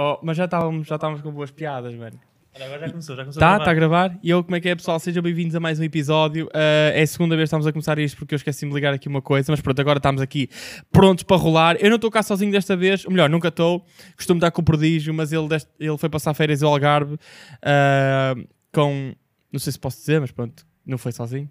[0.00, 2.16] Oh, mas já estávamos, já estávamos com boas piadas, mano.
[2.54, 4.16] Olha, agora já começou, já começou Tá, está a gravar.
[4.22, 5.00] E eu, como é que é, pessoal?
[5.00, 6.48] Sejam bem-vindos a mais um episódio.
[6.54, 8.94] Ah, é a segunda vez que estamos a começar isto porque eu esqueci de ligar
[8.94, 10.48] aqui uma coisa, mas pronto, agora estamos aqui
[10.92, 11.76] prontos para rolar.
[11.80, 13.84] Eu não estou cá sozinho desta vez, ou melhor, nunca estou.
[14.14, 17.18] Costumo estar com o Prodígio, mas ele, deste- ele foi passar férias ao Algarve
[17.60, 18.36] ah,
[18.72, 19.12] com.
[19.52, 21.50] Não sei se posso dizer, mas pronto, não foi sozinho.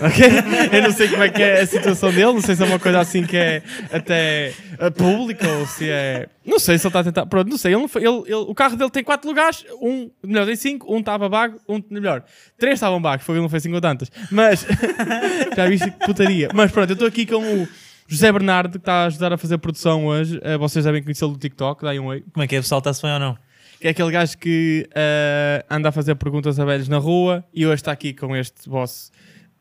[0.00, 0.26] Ok?
[0.72, 2.78] Eu não sei como é que é a situação dele, não sei se é uma
[2.78, 3.62] coisa assim que é
[3.92, 6.28] até uh, pública ou se é.
[6.44, 7.26] Não sei se ele está a tentar.
[7.26, 7.74] Pronto, não sei.
[7.74, 11.28] Ele ele- ele- o carro dele tem quatro lugares, um, melhor, tem cinco, um estava
[11.28, 12.24] vago, um, melhor,
[12.58, 14.10] três estavam vagos, foi ele não foi cinco tantas.
[14.30, 14.66] Mas,
[15.56, 16.48] já viste que putaria.
[16.54, 17.68] Mas pronto, eu estou aqui com o
[18.08, 20.38] José Bernardo, que está a ajudar a fazer produção hoje.
[20.38, 22.22] Uh, vocês devem conhecê-lo do TikTok, daí um oi.
[22.32, 22.78] Como é que é, pessoal?
[22.80, 23.38] Está-se bem ou não?
[23.80, 27.66] Que é aquele gajo que uh, anda a fazer perguntas a velhos na rua e
[27.66, 29.10] hoje está aqui com este vosso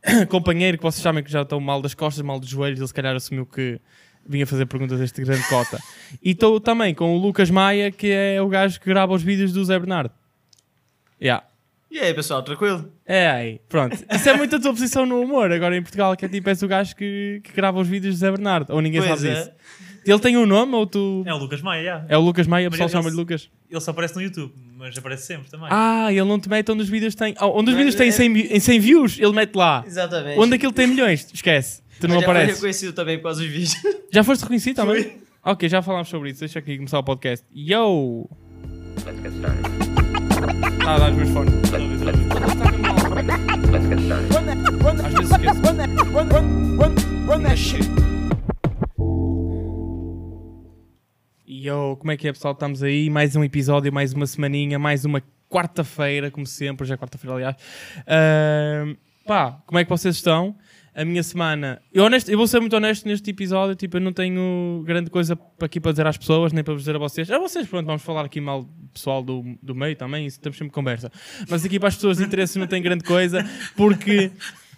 [0.29, 2.93] companheiro que vocês sabem que já estão mal das costas, mal dos joelhos, ele se
[2.93, 3.79] calhar assumiu que
[4.25, 5.79] vinha fazer perguntas a este grande cota.
[6.21, 9.51] E estou também com o Lucas Maia, que é o gajo que grava os vídeos
[9.51, 10.13] do Zé Bernardo.
[11.21, 11.45] Yeah.
[11.89, 12.91] E aí, pessoal, tranquilo?
[13.05, 13.95] É aí, pronto.
[14.11, 15.51] Isso é muito a tua posição no humor.
[15.51, 18.19] Agora em Portugal, que é tipo, és o gajo que, que grava os vídeos do
[18.19, 18.73] Zé Bernardo.
[18.73, 19.35] Ou ninguém Pois sabe é.
[19.35, 19.51] disso.
[20.05, 21.23] Ele tem um nome ou tu.
[21.25, 22.05] É o Lucas Maia, já.
[22.09, 23.49] É o Lucas Maia, o Mas pessoal ele- chama-lhe Lucas.
[23.69, 25.67] Ele só aparece no YouTube, mas aparece sempre também.
[25.71, 27.33] Ah, ele não te mete onde os vídeos têm.
[27.39, 29.83] oh, onde os Mas vídeos têm é- 100, vi- em 100 views, ele mete lá.
[29.87, 30.39] Exatamente.
[30.39, 31.81] Onde aquilo tem milhões, esquece.
[31.99, 32.55] Tu não Mas já foi apareces.
[32.57, 33.73] reconhecido também por causa dos vídeos.
[34.11, 35.17] Já foste reconhecido também?
[35.45, 36.41] Ok, já falámos sobre isso.
[36.41, 37.45] Deixa aqui começar o podcast.
[37.55, 38.29] Yo!
[40.85, 41.53] Ah, dá os meus fones.
[41.73, 42.23] Às vezes esqueço.
[51.55, 52.53] Yo, como é que é pessoal?
[52.53, 56.97] Estamos aí, mais um episódio, mais uma semaninha, mais uma quarta-feira, como sempre, já é
[56.97, 57.55] quarta-feira aliás.
[58.07, 60.55] Ahm, pá, como é que vocês estão?
[60.95, 64.11] A minha semana, eu, honesto, eu vou ser muito honesto neste episódio, tipo, eu não
[64.11, 67.29] tenho grande coisa aqui para dizer às pessoas, nem para dizer a vocês.
[67.29, 70.73] A vocês, pronto, vamos falar aqui mal pessoal do, do meio também, isso temos sempre
[70.73, 71.11] conversa.
[71.47, 74.31] Mas aqui para as pessoas de interesse não tem grande coisa, porque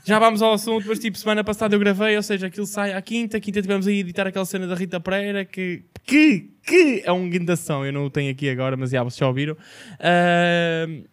[0.06, 3.02] já vamos ao assunto, mas tipo, semana passada eu gravei, ou seja, aquilo sai à
[3.02, 7.12] quinta, quinta tivemos aí a editar aquela cena da Rita Pereira, que, que, que é
[7.12, 9.58] um guindação, eu não o tenho aqui agora, mas já, vocês já ouviram.
[10.00, 11.04] Ahm,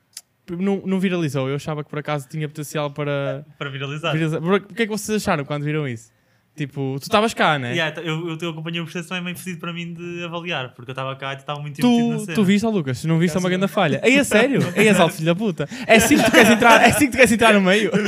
[0.58, 4.12] não, não viralizou, eu achava que por acaso tinha potencial para Para viralizar.
[4.12, 4.38] viralizar.
[4.42, 6.10] O que é que vocês acharam quando viram isso?
[6.54, 7.72] Tipo, tu estavas cá, né?
[7.72, 10.90] Yeah, eu, eu, eu acompanhei o processo também meio fedido para mim de avaliar, porque
[10.90, 12.34] eu estava cá e estava muito metido na Tu, cena.
[12.34, 12.98] tu viste, ó Lucas?
[12.98, 14.02] Se não viste, é uma grande falha.
[14.04, 14.60] Ei, a sério?
[14.76, 15.66] Ei, és alto filho da puta.
[15.86, 17.90] É assim que tu queres entrar, é assim que tu queres entrar no meio?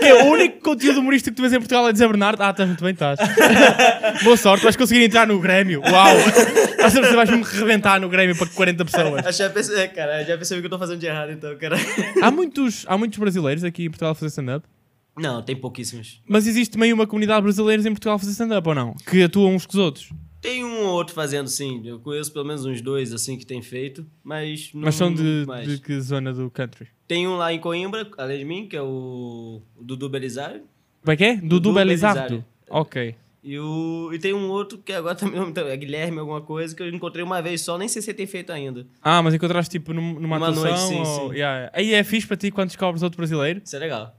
[0.00, 2.42] Que é o único conteúdo humorístico que tu vês em Portugal é dizer Bernardo.
[2.42, 3.18] Ah, estás muito bem, estás.
[4.22, 5.80] Boa sorte, vais conseguir entrar no Grêmio.
[5.80, 6.16] Uau!
[6.18, 9.36] Estás a perceber, vais-me rebentar no Grêmio para 40 pessoas.
[9.36, 11.76] Já percebi, é, cara, já percebi que eu tô fazendo de errado, então, cara.
[12.22, 14.66] Há muitos, há muitos brasileiros aqui em Portugal a fazer stand-up.
[15.16, 16.20] Não, tem pouquíssimos.
[16.28, 18.94] Mas existe também uma comunidade brasileira em Portugal a fazer stand-up ou não?
[18.94, 20.10] Que atuam uns com os outros.
[20.40, 21.80] Tem um ou outro fazendo, sim.
[21.84, 25.44] Eu conheço pelo menos uns dois, assim, que tem feito, mas não Mas são de,
[25.46, 25.66] mais.
[25.66, 26.86] de que zona do country?
[27.08, 30.62] Tem um lá em Coimbra, além de mim, que é o Dudu Belisário.
[31.02, 31.36] Como é que é?
[31.36, 32.20] Dudu Dudu Belisário.
[32.22, 32.44] Belisário.
[32.68, 33.14] Ok.
[33.42, 36.82] E, o, e tem um outro que agora também lembro, é Guilherme, alguma coisa, que
[36.82, 38.86] eu encontrei uma vez só, nem sei se tem feito ainda.
[39.00, 40.64] Ah, mas encontraste tipo num- numa Numa atuação?
[40.64, 41.30] noite, sim, ou...
[41.30, 41.36] sim.
[41.36, 41.70] Yeah.
[41.72, 43.62] Aí é fixe para ti quando descobres outro brasileiro?
[43.64, 44.14] Isso é legal.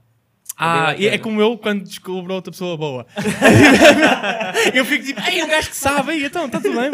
[0.58, 1.22] Ah, e é bacana.
[1.22, 3.06] como eu quando descubro outra pessoa boa.
[4.74, 6.90] eu fico tipo, ei, um gajo que sabe, ei, então, está tudo bem.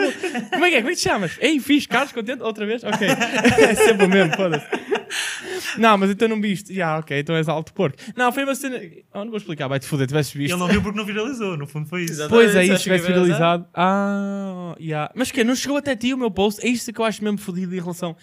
[0.50, 0.80] Como é que é?
[0.80, 1.38] Como é que te chamas?
[1.40, 2.42] Ei, fixe, Carlos, contente?
[2.42, 2.84] Outra vez?
[2.84, 3.08] Ok.
[3.08, 4.66] é sempre o mesmo, foda-se.
[5.78, 6.74] Não, mas então não viste.
[6.74, 7.96] Já, ok, então és alto porco.
[8.14, 8.78] Não, foi uma cena.
[9.14, 10.52] Oh, não vou explicar, vai-te foder, tivesses visto.
[10.52, 12.28] Ele não viu porque não viralizou, no fundo foi isso.
[12.28, 13.66] Pois é, isso, tivesse viralizado.
[13.72, 15.10] Ah, yeah.
[15.14, 16.64] Mas que não chegou até ti o meu post?
[16.64, 18.14] É isto que eu acho mesmo fodido em relação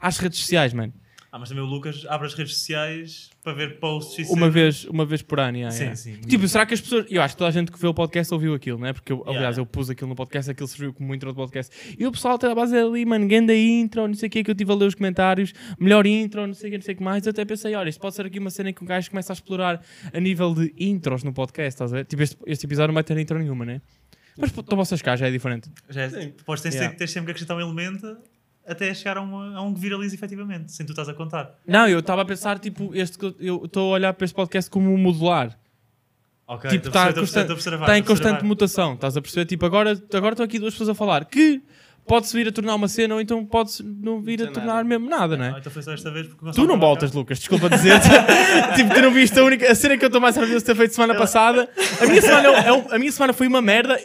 [0.00, 0.92] às redes sociais, mano.
[1.32, 4.54] Ah, mas também o Lucas abre as redes sociais para ver posts e Uma cenas.
[4.54, 5.96] vez, uma vez por ano, yeah, Sim, yeah.
[5.96, 6.14] sim.
[6.28, 7.06] Tipo, será que as pessoas.
[7.08, 8.92] Eu acho que toda a gente que vê o podcast ouviu aquilo, né?
[8.92, 9.60] Porque, eu, aliás, Yeah.
[9.60, 11.96] eu pus aquilo no podcast, aquilo serviu como intro do podcast.
[11.98, 14.50] E o pessoal até a base ali, mano, ganda intro, não sei o que, que
[14.50, 16.98] eu estive a ler os comentários, melhor intro, não sei o que, não sei o
[16.98, 17.26] que mais.
[17.26, 19.32] Eu até pensei, olha, isto pode ser aqui uma cena em que um gajo começa
[19.32, 22.04] a explorar a nível de intros no podcast, estás a ver?
[22.04, 23.80] Tipo, este, este episódio não vai ter intro nenhuma, né?
[24.38, 25.70] Mas pô, então vocês cá já é diferente.
[25.88, 26.32] Já é, Sim.
[26.36, 26.96] depois tens, Yeah.
[26.96, 28.16] tens sempre que acrescentar um elemento
[28.70, 31.54] até chegar a, uma- a um que viralize efetivamente, sem tu estás a contar.
[31.66, 34.92] Não, eu estava a pensar, tipo, este, eu- estou a olhar para este podcast como
[34.92, 35.58] um modular.
[36.46, 38.44] Ok, tipo, está a perceber, observar, em constante observar.
[38.44, 39.44] mutação, estás a perceber?
[39.46, 41.62] Tipo, agora, agora estão aqui duas pessoas a falar que
[42.06, 44.84] pode-se vir a tornar uma cena ou então pode-se não vir a tornar nada.
[44.84, 45.58] mesmo nada, não Ah, é?
[45.60, 47.12] então foi só esta vez porque Tu não voltas.
[47.12, 47.92] Lucas, desculpa dizer
[48.74, 49.70] Tipo, tu não viste a única.
[49.70, 51.68] A cena que eu estou mais orgulhoso de ter feito semana passada.
[52.00, 53.96] A minha semana, é um- é um- a minha semana foi uma merda.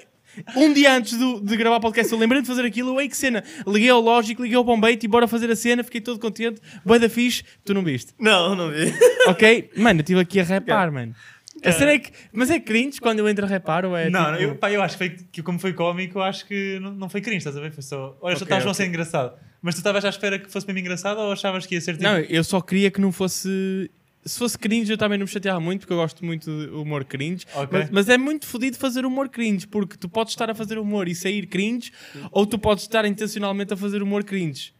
[0.56, 2.90] Um dia antes do- de gravar o podcast, eu lembrei de fazer aquilo.
[2.96, 3.44] Eu, ei, que cena!
[3.68, 5.84] Liguei ao Logic, liguei ao Bombay e bora fazer a cena.
[5.84, 6.62] Fiquei todo contente.
[6.86, 7.44] Boa da fixe.
[7.64, 8.14] Tu não viste?
[8.20, 8.94] Não, não vi.
[9.28, 9.72] Ok?
[9.76, 11.16] Mano, eu estive aqui a repar, mano.
[11.64, 12.12] A cena é que.
[12.32, 14.10] Mas é cringe quando eu entro a reparo ou é.
[14.10, 16.78] Não, tipo- eu, pá, eu acho que, foi, que como foi cómico, eu acho que
[16.80, 17.72] não, não foi cringe, estás a ver?
[17.72, 18.16] Foi só.
[18.22, 19.34] Olha, Ok, só estavas a ser engraçado.
[19.62, 22.04] Mas tu estavas à espera que fosse mesmo engraçado ou achavas que ia ser tipo.
[22.04, 23.90] Não, eu só queria que não fosse.
[24.25, 27.06] Se fosse cringe, eu também não me chateava muito, porque eu gosto muito de humor
[27.06, 27.45] cringe.
[27.54, 27.68] Ok.
[27.80, 31.07] Mas, mas é muito fodido fazer humor cringe, porque tu podes estar a fazer humor
[31.07, 31.92] e sair cringe,
[32.31, 34.74] ou tu podes estar intencionalmente a fazer humor cringe.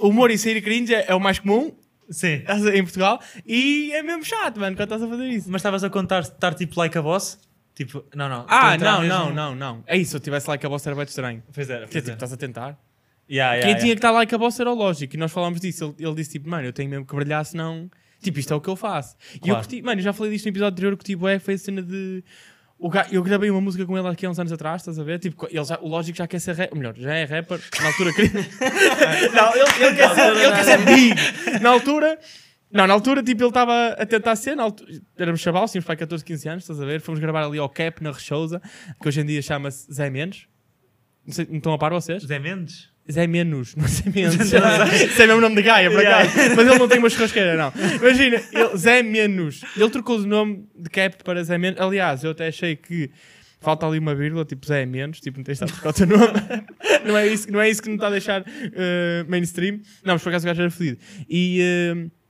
[0.00, 1.72] Humor e sair cringe é, é o mais comum
[2.08, 2.42] Sim.
[2.74, 5.50] em Portugal e é mesmo chato, mano, quando estás a fazer isso.
[5.50, 7.38] Mas estavas a contar estar tipo like a boss?
[7.74, 8.46] Tipo, não, não.
[8.48, 9.84] Ah, não, mesmo- não, não, não.
[9.86, 11.42] É isso, se eu tivesse like a boss era bem estranho.
[11.52, 11.86] Pois era.
[11.86, 12.78] Tipo, estás a tentar?
[13.30, 13.80] Yeah, yeah, Quem yeah.
[13.80, 15.14] tinha que estar like a boss era o lógico.
[15.16, 15.94] E nós falámos disso.
[15.98, 17.90] Ele, ele disse tipo, mano, eu tenho mesmo que brilhar, senão.
[18.22, 19.16] Tipo, isto é o que eu faço.
[19.34, 19.60] E eu Claro.
[19.60, 20.92] curti, mano, eu já falei disto no episódio anterior.
[20.92, 22.22] Eu curti, bué, foi a cena de.
[22.78, 25.04] O ga- eu gravei uma música com ele aqui há uns anos atrás, estás a
[25.04, 25.18] ver?
[25.20, 26.76] Tipo, ele já, o lógico já quer ser rapper.
[26.76, 27.60] Melhor, já é rapper.
[27.80, 28.30] Na altura queria.
[29.34, 31.60] não, ele, ele quer ser, ele quer ser big.
[31.62, 32.18] Na altura.
[32.72, 34.56] Não, na altura, tipo, ele estava a tentar ser.
[34.56, 37.00] Na altura, éramos chavalos, tínhamos para 14, 15 anos, estás a ver?
[37.00, 38.60] Fomos gravar ali ao Cap, na Rechousa,
[39.00, 40.46] que hoje em dia chama-se Zé Menos.
[41.26, 42.22] Não, sei, não estão a par vocês?
[42.22, 42.90] José Mendes?
[43.10, 44.36] Zé Menos, não sei Menos.
[44.36, 44.56] Isso
[45.22, 46.30] é mesmo nome de Gaia, por acaso.
[46.56, 47.72] Mas ele não tem uma churrasqueira, não.
[47.96, 49.62] Imagina, ele- Zé Menos.
[49.76, 51.80] Ele trocou o nome de cap para Zé Menos.
[51.80, 53.10] Aliás, eu até achei que
[53.60, 56.06] falta ali uma vírgula, tipo Zé Menos, tipo não tens estar a trocar o teu
[56.06, 56.32] nome.
[57.06, 59.80] não, é isso, não é isso que me está a deixar eh, mainstream.
[60.04, 60.98] Não, mas por acaso o gajo era fodido.
[61.28, 61.60] E.
[61.60, 62.21] eh,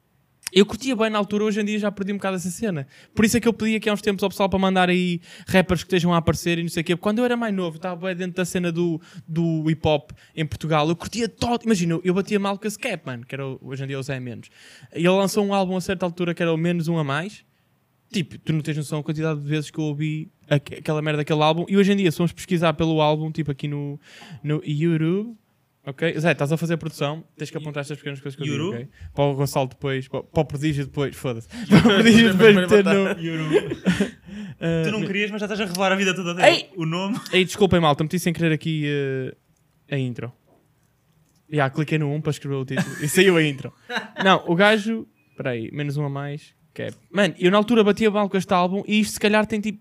[0.53, 2.87] eu curtia bem na altura, hoje em dia já perdi um bocado essa cena.
[3.15, 5.21] Por isso é que eu pedi aqui há uns tempos ao pessoal para mandar aí
[5.49, 6.97] rappers que estejam a aparecer e não sei o quê.
[6.97, 10.45] Quando eu era mais novo, estava bem dentro da cena do, do hip hop em
[10.47, 11.63] Portugal, eu curtia todo.
[11.65, 14.21] Imagina, eu batia mal com esse cap, mano, que era hoje em dia o Zé
[14.21, 14.49] Menos.
[14.95, 17.45] E ele lançou um álbum a certa altura que era o Menos Um a Mais.
[18.13, 21.19] Tipo, tu não tens noção da quantidade de vezes que eu ouvi aque- aquela merda
[21.19, 21.65] daquele álbum.
[21.67, 23.99] E hoje em dia, se formos pesquisar pelo álbum, tipo aqui no,
[24.45, 25.35] no YouTube.
[25.85, 26.19] Ok?
[26.19, 28.77] Zé, estás a fazer produção, tens que apontar estas pequenas coisas que eu digo, Yuru?
[28.77, 28.89] ok?
[29.15, 31.49] Para o Gonçalo depois, para, para o Prodígio depois, foda-se.
[31.49, 33.09] Para o Prodígio depois meter no...
[34.61, 36.49] Ah, Tu não querias, mas já estás a revelar a vida toda dele.
[36.49, 36.71] Ei!
[36.77, 37.19] O nome.
[37.33, 39.35] Ei, desculpem, malta, meti sem querer aqui eh,
[39.91, 40.33] a intro.
[41.51, 43.73] Já, cliquei no 1 para escrever o título e saiu a intro.
[44.25, 45.07] Não, o gajo.
[45.31, 46.55] Espera aí, menos um a mais.
[46.73, 46.91] Que é...
[47.11, 49.81] Mano, eu na altura batia mal com este álbum e isto se calhar tem tipo.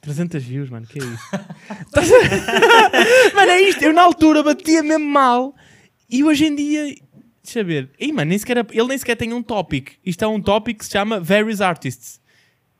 [0.00, 1.28] 300 views, mano, que é isso?
[3.34, 3.82] Mano, é isto.
[3.82, 5.54] Eu na altura batia mesmo mal
[6.08, 6.94] e hoje em dia.
[7.42, 7.90] Deixa ver.
[7.98, 9.92] Ei, mano, nem sequer, ele nem sequer tem um topic.
[10.04, 12.20] Isto é um topic que se chama Various Artists.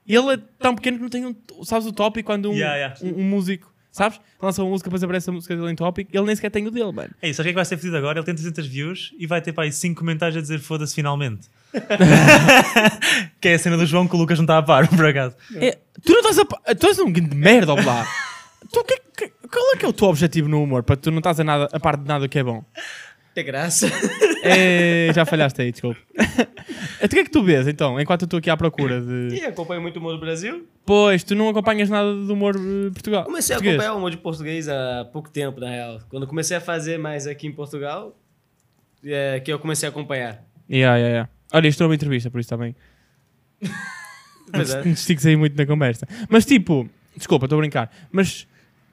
[0.06, 1.34] Ele é tão pequeno que não tem um.
[1.64, 2.96] Sabes o topic quando um, Yeah, yeah.
[3.02, 3.72] um, um músico.
[3.90, 4.20] Sabes?
[4.40, 6.08] Lança uma música, depois aparece a música dele em topic.
[6.12, 7.10] Ele nem sequer tem o dele, mano.
[7.20, 8.18] Ei, sabes o que é que vai ser fedido agora?
[8.18, 11.48] Ele tem 300 views e vai ter para aí 5 comentários a dizer foda-se finalmente.
[13.40, 15.36] que é a cena do João que o Lucas não está a par, por acaso.
[15.56, 16.44] É, tu não estás a.
[16.44, 18.06] pa- Tu és um grande merda, ó lá.
[18.72, 20.82] tu, que, que- qual é que é o teu objetivo no humor?
[20.82, 22.62] Para tu não estás a, nada, a parte de nada que é bom.
[23.34, 23.86] Tem graça.
[24.42, 26.00] É, já falhaste aí, desculpa.
[27.02, 29.36] O que é que tu vês então, enquanto eu estou aqui à procura de.
[29.36, 30.66] E acompanho muito o humor do Brasil.
[30.84, 33.24] Pois, tu não acompanhas nada do humor eh, Portugal.
[33.24, 33.74] Comecei a português.
[33.76, 36.00] acompanhar o humor de português há pouco tempo, na real.
[36.08, 38.16] Quando eu comecei a fazer mais aqui em Portugal,
[39.04, 40.42] é que eu comecei a acompanhar.
[40.68, 41.30] Yeah, yeah, yeah.
[41.52, 42.74] Olha, isto é uma entrevista, por isso também.
[44.50, 44.56] É.
[44.56, 46.08] Não te estiques aí muito na conversa.
[46.26, 47.92] Mas tipo, desculpa, estou a brincar.
[48.10, 48.46] Mas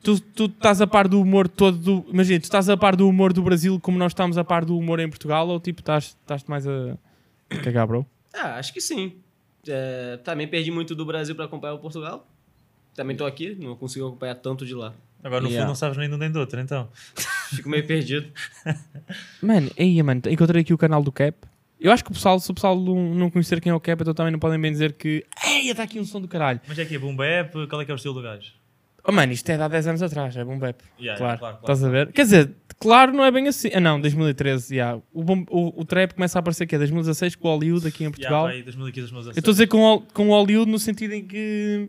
[0.04, 2.06] tu, tu estás a par do humor todo do.
[2.12, 4.78] Imagina, tu estás a par do humor do Brasil como nós estamos a par do
[4.78, 6.98] humor em Portugal ou tipo estás, estás mais a
[7.64, 8.06] cagar, bro?
[8.34, 9.14] Ah, acho que sim.
[9.66, 12.28] É, também perdi muito do Brasil para acompanhar o Portugal.
[12.94, 14.94] Também tô aqui, não consigo acompanhar tanto de lá.
[15.24, 15.62] Agora no Yeah.
[15.64, 16.90] fundo não sabes nem de um nem do outro, então.
[17.50, 18.28] Fico meio perdido.
[19.42, 21.38] Mano, aí, mano, encontrei aqui o canal do Cap.
[21.86, 24.12] Eu acho que o pessoal, se o pessoal não, conhecer quem é o Cap, então
[24.12, 25.24] também não podem bem dizer que.
[25.46, 26.60] Ei, está aqui um som do caralho.
[26.68, 28.54] Mas é que é boom bap, qual é que é o estilo do gajo?
[29.08, 30.82] Oh, mano, isto é de há 10 anos atrás, é bom bap.
[31.00, 31.74] Yeah, claro, claro, claro.
[31.74, 32.12] estás a ver?
[32.12, 33.70] Quer dizer, claro, não é bem assim.
[33.72, 35.00] Ah, não, 2013, yeah.
[35.14, 38.04] o, bom- o, o trap começa a aparecer que é 2016 com o Hollywood aqui
[38.04, 38.46] em Portugal.
[38.46, 39.38] Yeah, aí 2015, 2016.
[39.38, 41.88] eu estou a dizer com, com o Hollywood no sentido em que.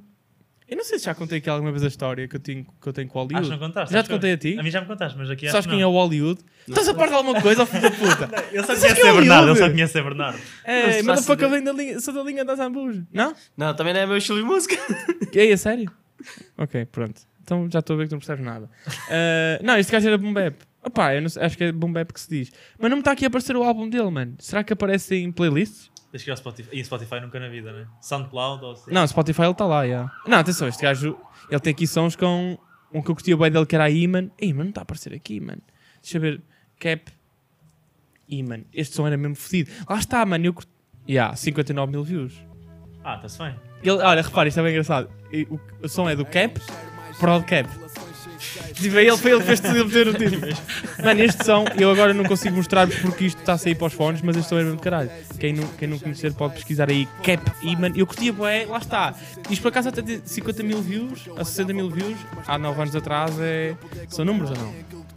[0.68, 2.88] Eu não sei se já contei aqui alguma vez a história que eu tenho, que
[2.88, 3.50] eu tenho com o Acho que Hollywood.
[3.60, 3.92] não contaste.
[3.94, 4.56] Já te contei a ti?
[4.58, 6.40] A mim já me contaste, mas aqui Sabes acho quem que é o Hollywood?
[6.68, 8.28] Estás a par de alguma coisa, filho da puta?
[8.52, 9.70] Ele só quem é Bernardo, ele só Hollywood?
[9.72, 10.38] conhece a Bernardo.
[10.64, 13.04] É, mas faço que eu venho da linha, sou da linha das Zambujas.
[13.12, 13.32] Não?
[13.56, 14.76] Não, também não é meu estilo de música.
[15.30, 15.90] Que é, é sério?
[16.58, 17.20] ok, pronto.
[17.44, 18.68] Então já estou a ver que tu não percebes nada.
[19.08, 20.32] Ah, não, este gajo era boom
[20.86, 22.52] Opá, eu não sei, acho que é boom bap que se diz.
[22.78, 24.36] Mas não me está aqui a aparecer o álbum dele, mano.
[24.38, 25.90] Será que aparece em playlists?
[26.12, 26.68] Tens que ir ao Spotify.
[26.72, 27.88] E Spotify nunca na vida, né?
[28.00, 28.92] Soundcloud ou assim.
[28.92, 30.08] Não, Spotify ele está lá, já.
[30.28, 31.18] Não, atenção, este gajo,
[31.50, 32.56] ele tem aqui sons com
[32.94, 34.30] um que eu curtia bem dele que era a Iman.
[34.38, 35.60] Ei, mano, não está a aparecer aqui, mano.
[36.00, 36.40] Deixa eu ver.
[36.78, 37.10] Cap.
[38.28, 38.62] Iman.
[38.72, 39.70] Este som era mesmo fodido.
[39.90, 40.44] Lá está, mano.
[40.44, 40.70] Eu curti.
[41.08, 42.34] Yeah, 59 mil views.
[43.02, 43.56] Ah, está-se bem.
[43.82, 45.10] Ele, olha, repara, isto é bem engraçado.
[45.50, 46.60] O, o som é do Cap,
[47.18, 47.68] Prod Cap.
[48.74, 50.52] Tipo, ele foi ele que fez tudo ele meter no título.
[51.02, 53.92] Mano, este som, eu agora não consigo mostrar porque isto está a sair para os
[53.92, 55.10] fones, mas este som é mesmo de caralho.
[55.38, 57.42] Quem não, quem não conhecer pode pesquisar aí Cap
[57.78, 59.14] mano, eu curtia, bué, lá está.
[59.50, 62.16] Isto por acaso até tem 50 mil views, a 60 mil views,
[62.46, 63.74] há 9 anos atrás, é...
[64.08, 64.74] são números ou não?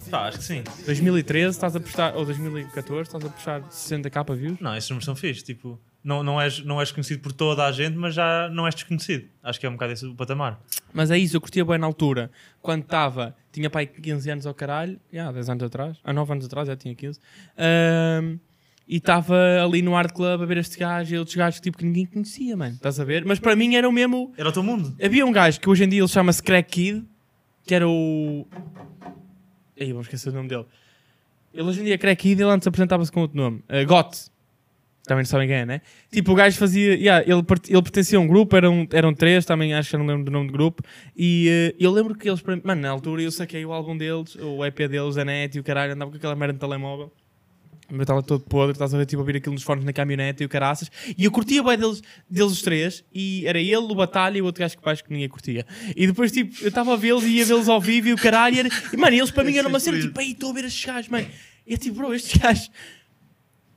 [0.10, 0.64] Pá, acho que sim.
[0.86, 4.60] 2013 estás a puxar, ou 2014 estás a puxar 60k views?
[4.60, 5.44] Não, esses números são fixos.
[5.44, 8.74] Tipo, não, não, és, não és conhecido por toda a gente, mas já não és
[8.74, 9.28] desconhecido.
[9.44, 10.60] Acho que é um bocado esse o patamar.
[10.94, 14.54] Mas é isso, eu curtia bem na altura, quando estava, tinha pai 15 anos ao
[14.54, 17.20] caralho, já, 10 anos atrás, há 9 anos atrás já tinha 15,
[17.58, 18.38] ahm,
[18.88, 21.86] e estava ali no Art Club a ver este gajo e outros gajos tipo, que
[21.86, 23.24] ninguém conhecia, mano, estás a ver?
[23.24, 24.34] Mas para mim era o mesmo.
[24.36, 24.96] Era o teu mundo.
[25.04, 27.06] Havia um gajo que hoje em dia ele chama-se Crack Kid,
[27.68, 28.48] que era o.
[29.80, 30.66] Aí, vamos esquecer o nome dele.
[31.54, 34.18] Ele hoje em dia é Crack Kid ele antes apresentava-se com outro nome, uh, Got.
[35.10, 35.82] Também não sabem quem é, né?
[36.12, 36.94] Tipo, o gajo fazia.
[36.94, 40.06] Yeah, ele, ele pertencia a um grupo, eram, eram três, também acho que eu não
[40.06, 40.84] lembro do nome do grupo.
[41.18, 44.64] E eh, eu lembro que eles, mano, na altura eu saquei o álbum deles, o
[44.64, 47.12] EP deles, a net e o caralho, andava com aquela merda de telemóvel.
[47.92, 50.44] Eu estava todo podre, estás a ver, tipo, a ouvir aquilo nos fones na caminhonete
[50.44, 50.92] e o caraças.
[51.18, 53.04] E eu curtia bem deles, deles os três.
[53.12, 55.66] E era ele, o Batalha e o outro gajo que baixo que ninguém curtia.
[55.96, 58.58] E depois, tipo, eu estava a vê-los e ia vê-los ao vivo e o caralho.
[58.58, 58.70] E, era...
[58.94, 61.10] e mano, eles para mim eram uma cena, tipo, ei, estou a ver estes gajos,
[61.10, 61.26] mano.
[61.66, 62.70] E eu tipo, bro, estes gajos...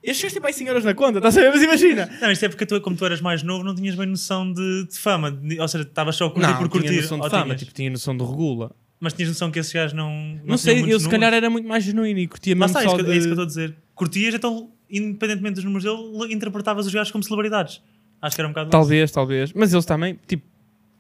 [0.03, 1.51] Estes gajos têm mais 100 euros na conta, estás a ver?
[1.51, 2.11] Mas imagina.
[2.21, 4.87] Não, isto é porque tu, como tu eras mais novo, não tinhas bem noção de,
[4.89, 5.31] de fama.
[5.31, 6.89] de- ou seja, estavas só a curtir Não, por curtir.
[6.89, 7.61] tinha noção de fama, tinhas?
[7.61, 8.73] tipo, tinha noção de regula.
[8.99, 10.11] Mas tinhas noção que esses gajos não.
[10.11, 12.81] Não, Não sei, eu se calhar era muito mais genuíno e curtia Mas mesmo está,
[12.81, 13.43] é só isso, que, é isso que eu de...
[13.43, 13.77] estou a dizer.
[13.95, 17.81] Curtias, então, independentemente dos números dele, interpretavas os gajos como celebridades.
[18.21, 18.71] Acho que era um bocado.
[18.71, 19.53] Talvez, talvez.
[19.53, 20.45] Mas eles também, tipo,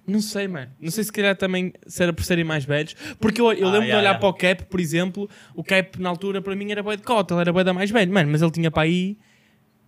[0.06, 0.70] não sei, mano.
[0.80, 2.94] Não sei se calhar também se era por serem mais velhos.
[3.20, 4.18] Porque eu, eu Ah, lembro de yeah, olhar yeah.
[4.18, 5.28] para o Cap, por exemplo.
[5.54, 7.90] O Cap na altura para mim era boy de cota, ele era boy da mais
[7.90, 8.30] velho, mano.
[8.30, 9.16] Mas ele tinha para aí.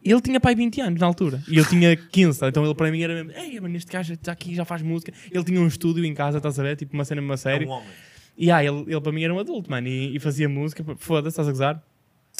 [0.05, 1.43] Ele tinha para aí 20 anos na altura.
[1.49, 2.49] E eu tinha 15, tá?
[2.49, 3.33] então ele para mim era mesmo.
[3.41, 5.13] Ei, mano, este gajo está aqui, já faz música.
[5.33, 6.77] Ele tinha um estúdio em casa, estás a ver?
[6.77, 7.65] Tipo uma cena, uma É série.
[7.65, 7.89] um homem.
[8.37, 11.29] E ah, ele, ele para mim era um adulto, mano, e, e fazia música, foda-se,
[11.35, 11.83] estás a gozar.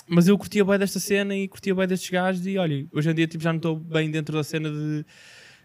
[0.09, 3.15] Mas eu curtia bem desta cena e curtia bem destes gajos e olha, hoje em
[3.15, 5.07] dia tipo, já não estou bem dentro da cena de,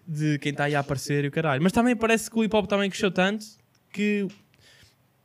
[0.10, 1.62] de quem está aí a aparecer e o caralho.
[1.62, 3.46] Mas também parece que o hip hop também cresceu tanto
[3.94, 4.28] que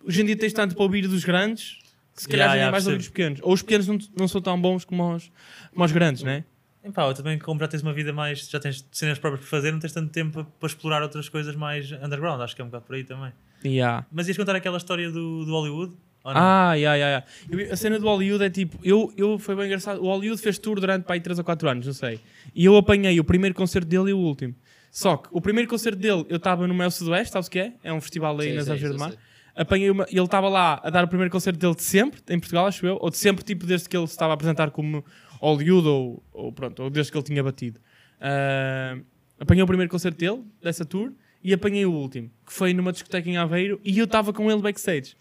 [0.07, 1.79] hoje em dia tens tanto para ouvir dos grandes
[2.15, 3.41] que se calhar Yeah, já é yeah, mais ouvir dos pequenos.
[3.43, 5.33] Ou os pequenos não, não são tão bons como os,
[5.73, 6.45] como os grandes, né?
[6.85, 8.47] Epá, eu também, como já tens uma vida mais.
[8.47, 11.91] Já tens cenas próprias para fazer, não tens tanto tempo para explorar outras coisas mais
[11.91, 12.43] underground.
[12.43, 13.33] Acho que é um bocado por aí também.
[13.65, 14.07] Yeah.
[14.13, 15.95] Mas ias contar aquela história do, do Hollywood?
[16.25, 16.33] Não?
[16.35, 17.67] Ah, yeah, yeah, yeah.
[17.67, 20.03] Eu a cena do Hollywood é tipo, eu, eu foi bem engraçado.
[20.03, 22.21] O Hollywood fez tour durante para aí 3 ou 4 anos, não sei.
[22.55, 24.55] E eu apanhei o primeiro concerto dele e o último.
[24.95, 27.73] Só que o primeiro concerto dele, eu estava no Mel Sudoeste, sabes o que é?
[27.83, 29.13] É um festival aí Sim, nas Arges do Mar.
[29.57, 32.39] Apanhei uma, e ele estava lá a dar o primeiro concerto dele de sempre, em
[32.39, 35.05] Portugal, acho eu, ou de sempre, tipo, desde que ele se estava a apresentar como
[35.41, 37.81] Hollywood, ou, ou pronto, ou desde que ele tinha batido.
[38.21, 38.97] Ah,
[39.41, 43.29] apanhei o primeiro concerto dele, dessa tour, e apanhei o último, que foi numa discoteca
[43.29, 45.17] em Aveiro, e eu estava com ele backstage.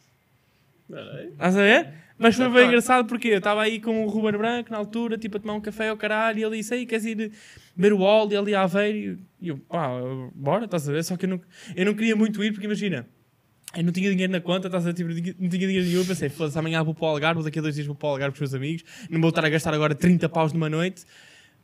[1.31, 1.93] Estás a ver?
[2.23, 5.37] Mas foi bem engraçado porque eu estava aí com o Ruben Branco na altura, tipo
[5.37, 7.31] a tomar um café ao caralho, e ele disse: Ei, queres ir
[7.75, 7.99] ver o
[8.31, 9.19] e ali a Aveiro?
[9.41, 9.89] E eu, pá,
[10.33, 11.03] bora, estás a ver?
[11.03, 11.41] Só que eu não,
[11.75, 13.05] eu não queria muito ir porque imagina,
[13.75, 14.93] eu não tinha dinheiro na conta, estás a ver?
[14.93, 15.99] Tipo, não tinha dinheiro nenhum.
[15.99, 18.11] Eu pensei: foda-se, amanhã vou para o Algarve, daqui a dois dias vou para o
[18.11, 21.05] Algarve com os meus amigos, não vou estar a gastar agora 30 paus numa noite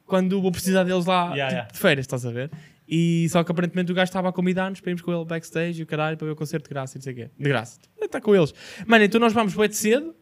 [0.09, 1.71] quando vou precisar deles lá Yeah, tipo, yeah.
[1.71, 2.51] de férias, estás a ver?
[2.87, 5.83] E só que aparentemente o gajo estava a convidar-nos para irmos com ele backstage e
[5.83, 7.29] o caralho para ver o concerto de graça e não sei o quê.
[7.37, 7.79] De graça.
[8.01, 8.51] Está com eles.
[8.87, 10.15] Mano, então nós vamos de cedo,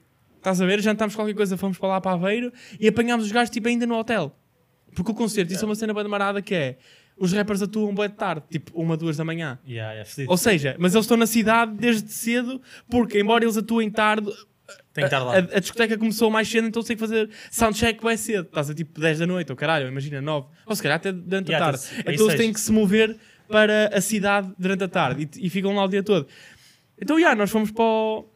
[0.47, 0.81] estás a ver?
[0.81, 3.95] Jantámos qualquer coisa, fomos para lá para Aveiro e apanhámos os gajos tipo ainda no
[3.95, 4.35] hotel.
[4.95, 6.77] Porque o concerto, isso é uma cena bem demarada que é
[7.19, 9.59] os rappers atuam bué de tarde, tipo uma, duas da manhã.
[9.67, 10.31] Yeah, yeah, fedido.
[10.31, 14.27] Ou seja, mas eles estão na cidade desde cedo porque, embora eles atuem tarde,
[14.93, 15.33] Tem que estar lá.
[15.33, 18.45] a, a discoteca começou mais cedo, então tem que fazer soundcheck bem cedo.
[18.45, 20.47] Estás a tipo 10 da noite, ou caralho, imagina 9.
[20.65, 21.87] Ou se calhar até durante a Yeah, tarde.
[21.87, 22.37] tá- aí Então eles seis.
[22.39, 23.17] têm que se mover
[23.49, 26.27] para a cidade durante a tarde e, e ficam lá o dia todo.
[27.01, 28.29] Então, já, nós fomos para o,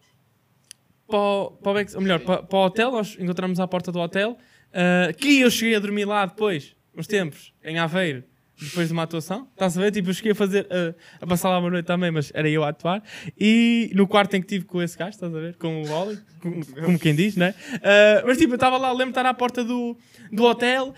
[1.11, 4.37] para, o- para ou melhor, para, para o hotel, nós encontramos à porta do hotel,
[4.73, 8.23] ah, que eu cheguei a dormir lá depois, uns tempos, em Aveiro,
[8.59, 9.47] depois de uma atuação.
[9.53, 9.91] Estás a ver?
[9.91, 12.63] Tipo, eu cheguei a fazer, ah, a passar lá uma noite também, mas era eu
[12.63, 13.03] a atuar.
[13.39, 15.55] E no quarto em que tive com esse gajo, estás a ver?
[15.57, 17.53] Com o Oli, como, como quem diz, né?
[17.83, 19.97] Ah, mas tipo, eu estava lá, lembro de estar à porta do,
[20.31, 20.93] do hotel.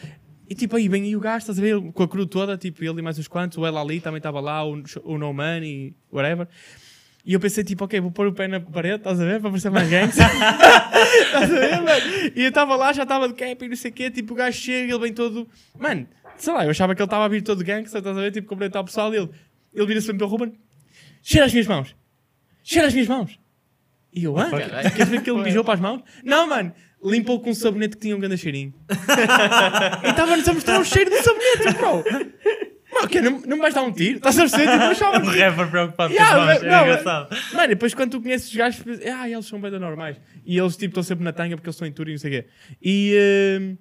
[0.49, 1.79] E tipo, aí vem o gajo, estás a ver?
[1.93, 4.41] Com a crew toda, tipo, ele e mais uns quantos, o El Ali também estava
[4.41, 6.47] lá, o, o No Man e whatever.
[7.25, 9.39] E eu pensei, tipo, ok, vou pôr o pé na parede, estás a ver?
[9.39, 10.25] Para parecer mais gangster.
[11.25, 12.31] estás a ver, mano?
[12.35, 14.35] E eu estava lá, já estava de cap e não sei o quê, tipo, o
[14.35, 15.47] gajo chega, ele vem todo.
[15.79, 16.05] Mano,
[16.37, 18.31] sei lá, eu achava que ele estava a vir todo gangster, estás a ver?
[18.31, 19.29] Tipo, cumprimentar o pessoal dele.
[19.73, 20.53] Ele vira-se para o Ruben,
[21.21, 21.95] cheira as minhas mãos,
[22.61, 23.39] cheira as minhas mãos.
[24.11, 24.49] E eu, ah,
[24.93, 26.01] queres ver que ele mijou para as mãos?
[26.25, 28.73] Não, mano, limpou com um sabonete que tinha um grande cheirinho.
[30.03, 32.03] e estava-nos a mostrar o cheiro do sabonete, bro.
[33.03, 34.17] Ah, ok, não, não me vais dar um tiro?
[34.17, 34.71] Estás a perceber?
[34.71, 37.37] Tipo, eu achava Um que- rapper preocupado Yeah, com mas- Era não, engraçado.
[37.53, 38.83] Mano, depois quando tu conheces os gajos,
[39.15, 40.17] ah, eles são bem normais.
[40.45, 42.39] E eles tipo estão sempre na tanga porque eles estão em tour e não sei
[42.39, 42.49] o quê.
[42.81, 43.77] E hum,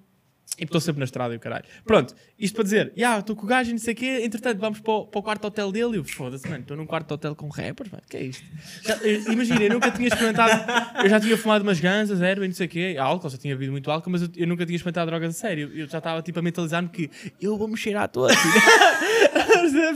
[0.59, 1.65] e estão sempre na estrada e o caralho.
[1.85, 4.59] Pronto, isto para dizer, já, estou com o gajo e não sei o quê, entretanto
[4.59, 7.11] vamos para o, para o quarto hotel dele e eu, foda-se, mano, estou num quarto
[7.11, 8.43] hotel com rappers, mano, que é isto?
[9.01, 10.63] Eu- Imagina, eu nunca tinha experimentado,
[11.03, 13.55] eu já tinha fumado umas ganzas, erva e não sei o quê, álcool, já tinha
[13.55, 15.71] bebido muito álcool, mas eu, eu nunca tinha experimentado drogas a sério.
[15.73, 17.09] Eu já estava tipo a mentalizar-me que
[17.41, 18.31] eu vou me cheirar todo,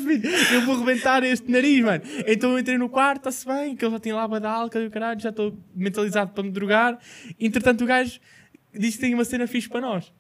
[0.04, 0.30] filho.
[0.54, 2.04] eu vou rebentar este nariz, mano.
[2.26, 4.88] Então eu entrei no quarto, está-se bem, que ele já tinha lá a álcool e
[4.88, 6.98] o caralho, já estou mentalizado para me drogar.
[7.40, 8.20] Entretanto, o gajo
[8.74, 10.12] disse que tem uma cena fixe para nós.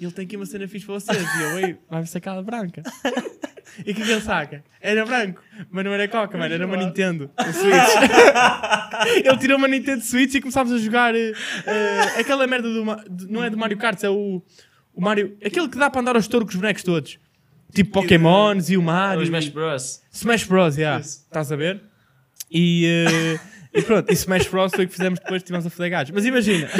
[0.00, 1.18] Ele tem aqui uma cena fixe para vocês.
[1.22, 2.82] E eu, ei, vai-me sacar a branca.
[3.86, 4.64] E o que é que ele saca?
[4.80, 5.40] Era branco,
[5.70, 7.30] mas não era Coca, mano, era uma Nintendo.
[7.38, 7.74] Um Switch.
[9.24, 11.32] ele tirou uma Nintendo Switch e começámos a jogar eh,
[12.18, 12.84] aquela merda do.
[13.08, 14.42] De- Não é do Mario Kart, é o.
[14.94, 15.36] O Mario.
[15.44, 17.18] Aquele que dá para andar aos touros com os bonecos todos.
[17.72, 19.20] Tipo Pokémons e o Mario.
[19.22, 20.02] Os e- Smash Bros.
[20.10, 20.98] Smash Bros, yeah.
[21.00, 21.80] Estás a ver?
[22.50, 23.40] E, eh,
[23.72, 26.14] e pronto, e Smash Bros foi o que fizemos depois, tivemos a foder gajos.
[26.14, 26.68] Mas imagina,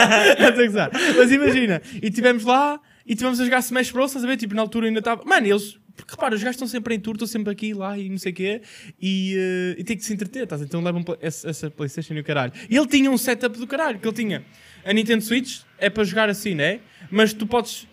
[0.38, 0.90] não gozar.
[1.16, 4.36] mas imagina, e estivemos lá e tivemos a jogar Smash Bros, estás a ver?
[4.36, 5.24] Tipo, na altura ainda estava.
[5.24, 5.78] Mano, eles.
[5.96, 8.32] Porque repara, os gajos estão sempre em tour, estão sempre aqui lá e não sei
[8.32, 8.62] o quê,
[8.98, 10.62] e, eh, e tem que se entreter, estás?
[10.62, 10.68] a ver?
[10.68, 12.52] Então levam essa, essa PlayStation e o caralho.
[12.70, 14.44] E ele tinha um setup do caralho, que ele tinha
[14.82, 16.80] a Nintendo Switch, é para jogar assim, né?
[17.10, 17.86] Mas tu podes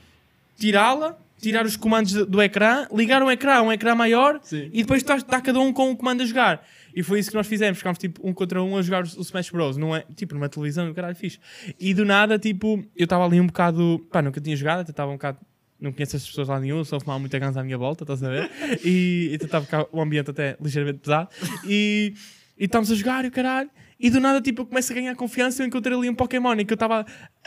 [0.57, 4.69] tirá-la, tirar os comandos do, do ecrã, ligar um ecrã, um ecrã maior Sim.
[4.71, 6.65] e depois está, está cada um com um comando a jogar.
[6.97, 9.51] E foi isso que nós fizemos, ficámos tipo um contra um a jogar o Smash
[9.51, 9.77] Bros.
[9.77, 11.37] Não é, tipo, numa televisão, o caralho fixe.
[11.79, 15.11] E do nada, tipo, eu estava ali um bocado, pá, nunca tinha jogado, até estava
[15.11, 15.37] um bocado,
[15.79, 18.29] não conheço as pessoas lá nenhum, só fumava muita ganza à minha volta, estás a
[18.31, 18.49] ver?
[18.83, 21.29] E então estava o ambiente até ligeiramente pesado.
[21.67, 22.15] E,
[22.57, 23.69] e estávamos a jogar e o caralho.
[23.99, 25.61] E do nada, tipo, eu começo a ganhar confiança.
[25.61, 27.05] Eu encontrei ali um Pokémon em que eu estava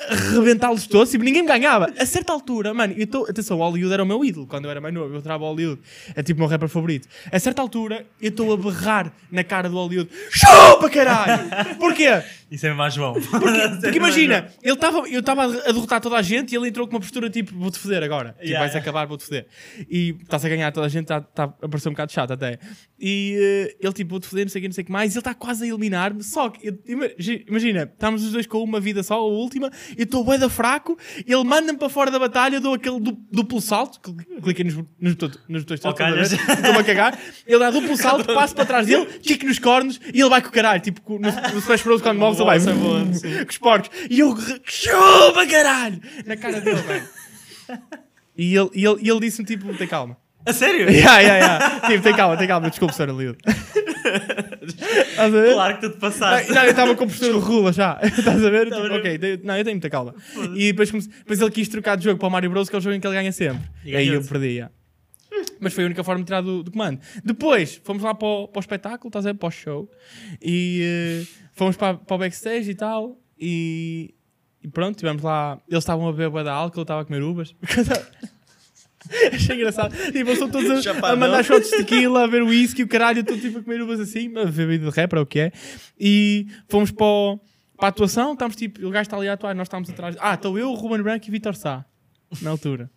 [0.09, 1.11] rebentá-los todos.
[1.11, 1.93] Tipo, ninguém me ganhava.
[1.99, 4.71] A certa altura, mano, eu tô, atenção, o Hollywood era o meu ídolo quando eu
[4.71, 5.15] era mais novo.
[5.15, 5.81] Eu trava o Hollywood.
[6.15, 7.09] É tipo o meu rapper favorito.
[7.31, 11.77] A certa altura, eu estou a berrar na cara do Hollywood: Chupa, caralho!
[11.79, 12.23] Porquê?
[12.51, 13.15] Isso é mais João.
[13.81, 16.95] Porque imagina, ele tava, eu estava a derrotar toda a gente e ele entrou com
[16.95, 18.31] uma postura tipo: vou-te foder agora.
[18.31, 18.81] Tipo, Yeah, vais yeah.
[18.83, 19.47] acabar, vou-te foder.
[19.89, 22.59] E estás a ganhar toda a gente, está tá a parecer um bocado chato até.
[22.99, 25.13] E eh, ele tipo: vou-te foder, não sei o que, não sei o que mais.
[25.13, 26.25] E ele está quase a eliminar-me.
[26.25, 27.09] Só que, eu- ima-
[27.49, 31.45] imagina, estamos os dois com uma vida só, a última, eu estou bué fraco, ele
[31.45, 35.17] manda-me para fora da batalha, eu dou aquele du- duplo salto, cl- cliquei nos, nos,
[35.49, 36.23] nos estás a ver?
[36.23, 37.19] estou-me a cagar.
[37.47, 40.49] Ele dá duplo salto, passo para trás dele, kick nos cornos e ele vai com
[40.49, 40.81] o caralho.
[40.81, 42.03] Tipo, no, no Smash Bros.
[42.03, 42.71] quando move, ele vai sim.
[43.45, 43.91] com os porcos.
[44.09, 46.01] E eu, chupa caralho!
[46.27, 47.09] Na cara dele, velho.
[48.37, 50.17] E ele, e ele, e ele disse-me tipo, tem calma.
[50.47, 50.91] A sério?
[50.91, 51.81] Yeah, yeah, yeah.
[51.89, 52.71] Tipo, tem calma, tem calma.
[52.71, 53.11] Desculpa, Sr.
[53.11, 53.37] Lido.
[55.11, 55.53] Estás a ver?
[55.55, 56.53] Claro que tu te passaste.
[56.53, 57.99] não, eu estava com postura de rula já.
[58.03, 58.65] Estás a ver?
[58.67, 58.99] Tipo, Tá bem.
[58.99, 60.15] ok, não, eu tenho muita calma.
[60.55, 62.79] E depois, comece- depois ele quis trocar de jogo para o Mario Bros, que é
[62.79, 63.63] o jogo em que ele ganha sempre.
[63.85, 64.47] E E aí eu perdi.
[64.49, 64.73] yeah.
[65.61, 66.99] Mas foi a única forma de tirar do, do comando.
[67.25, 69.39] Depois fomos lá para o, para o espetáculo, estás a ver?
[69.39, 69.91] Para o show.
[70.43, 73.19] E eh, fomos para, para o backstage e tal.
[73.39, 74.13] E,
[74.63, 75.59] e pronto, tivemos lá.
[75.69, 77.55] Eles estavam a beber da álcool, eu estava a comer uvas.
[79.35, 79.95] Achei engraçado.
[79.97, 83.21] Tipo, eles estão todos a, a mandar shots de tequila, a ver whisky, o caralho,
[83.21, 85.53] estou tipo a comer uvas assim, a ver de rapper, é o que é.
[85.99, 87.41] E fomos para, o-
[87.77, 90.17] para a atuação, estamos tipo, o gajo está ali a atuar, nós estamos atrás.
[90.21, 91.85] Ah, estou eu, o Ruben Branco e Vitor Sá,
[92.43, 92.91] na altura.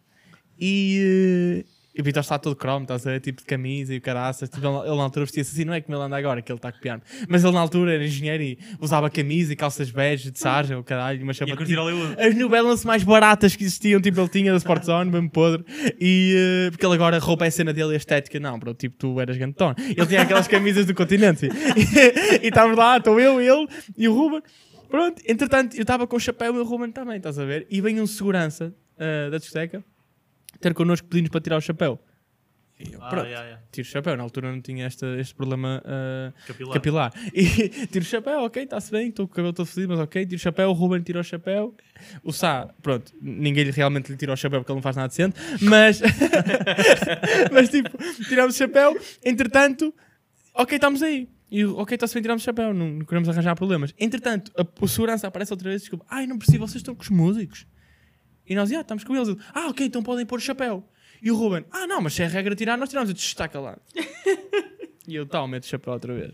[0.60, 3.20] E, eh, e o Vitor está todo cromo, estás a ver?
[3.20, 4.50] Tipo de camisa e o caraças.
[4.50, 6.58] Tipo, ele, ele na altura vestia-se assim, não é como ele anda agora, que ele
[6.58, 10.32] está a copiar Mas ele na altura era engenheiro e usava camisa e calças bege
[10.32, 12.20] de sarja, o caralho, uma E chapa Hollywood.
[12.20, 15.64] as New Balance mais baratas que existiam, tipo, ele tinha da Sport Zone, mesmo podre.
[16.00, 18.74] E eh, porque ele agora roupa é a cena dele e a estética, não, bro,
[18.74, 19.76] tipo, tu eras gantón.
[19.78, 21.48] Ele tinha aquelas camisas do continente.
[22.42, 24.42] E, estávamos lá, estou eu, ele e o Ruben.
[24.90, 27.68] Pronto, entretanto, eu estava com o chapéu e o Ruben também, estás a ver?
[27.70, 29.84] E vem um segurança eh, da discoteca
[30.64, 32.00] ter connosco pedindo para tirar o chapéu.
[32.80, 33.64] E eu, Ah, pronto, yeah, yeah.
[33.72, 34.18] tiro o chapéu.
[34.18, 36.74] Na altura não tinha esta, este problema eh, Capilar.
[36.74, 37.14] capilar.
[37.34, 40.26] E tiro o chapéu, ok, está-se bem, estou com o cabelo todo fedido, mas ok,
[40.26, 41.76] tiro o chapéu, o Ruben tira o chapéu.
[42.24, 45.36] O Sá, pronto, ninguém realmente lhe tira o chapéu porque ele não faz nada decente,
[45.62, 46.02] mas,
[47.52, 47.90] mas tipo,
[48.28, 49.94] tiramos o chapéu, entretanto,
[50.54, 51.30] ok, estamos aí.
[51.52, 53.94] E ok, está-se bem, tiramos o chapéu, não, não queremos arranjar problemas.
[54.00, 57.10] Entretanto, a, segurança aparece outra vez e desculpa, ai, não preciso, vocês estão com os
[57.10, 57.68] músicos.
[58.48, 59.30] E nós, ah, estamos com eles.
[59.30, 60.84] Ele, ah, ok, então podem pôr o chapéu.
[61.22, 63.14] E o Ruben, ah, não, mas se é regra tirar, nós tiramos.
[63.14, 63.82] Disse, está calado.
[65.08, 66.34] e eu, tal, meto o chapéu outra vez.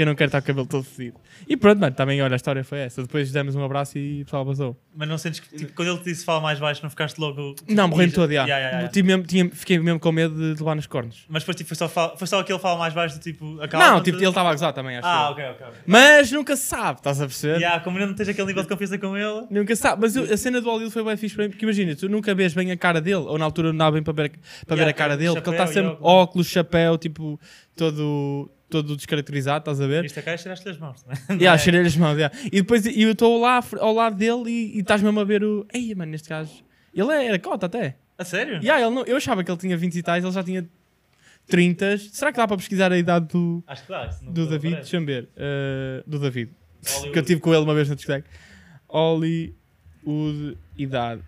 [0.00, 1.18] Que eu não quero estar com o cabelo todo fedido.
[1.46, 3.02] E pronto, mano, também, olha, a história foi essa.
[3.02, 4.74] Depois demos um abraço e o pessoal passou.
[4.96, 7.52] Mas não sentes que, tipo, quando ele te disse fala mais baixo, não ficaste logo.
[7.52, 8.44] tipo, Não, e- todo, já.
[8.44, 8.88] Yeah, yeah, yeah.
[8.88, 11.26] Tive mesmo- tinha- fiquei mesmo com medo de levar nos cornos.
[11.28, 13.60] Mas depois tipo, foi, só, fala- foi só aquele fala mais baixo do tipo.
[13.60, 15.66] Acalma não, tipo, ele estava a gozar também, acho Ah, ok, ok.
[15.86, 17.58] Mas nunca se sabe, estás a perceber?
[17.58, 19.46] Yeah, como não tens aquele nível de confiança com ele.
[19.50, 20.00] Nunca se sabe.
[20.00, 22.34] Mas eu- a cena do Hollywood foi bem fixe para mim, porque imagina, tu nunca
[22.34, 24.32] vês bem a cara dele, ou na altura não dá bem para ver,
[24.66, 27.38] para ver a cara dele, porque ele está sempre óculos, chapéu, tipo,
[27.76, 30.04] todo, todo descaracterizado, estás a ver?
[30.04, 31.18] Isto acá é cheiraste as mãos também.
[31.42, 32.34] Yeah, cheirei as mãos, yeah.
[32.46, 35.42] E depois e eu estou lá ao lado dele e, e estás mesmo a ver
[35.44, 35.66] o.
[35.72, 36.52] Ei, mano, este gajo.
[36.94, 37.96] Ele é- era cota até.
[38.18, 38.54] A sério?
[38.62, 40.68] Yeah, ele não, eu achava que ele tinha 20 e tais, ele já tinha
[41.46, 41.98] 30.
[41.98, 44.06] Será que dá para pesquisar a idade do, Acho que dá.
[44.22, 44.74] do David?
[44.76, 45.28] Deixa-me ver.
[45.36, 46.50] Uh, do David.
[47.12, 48.28] Que eu tive com ele uma vez na discoteca.
[50.04, 51.22] Hollywood, idade.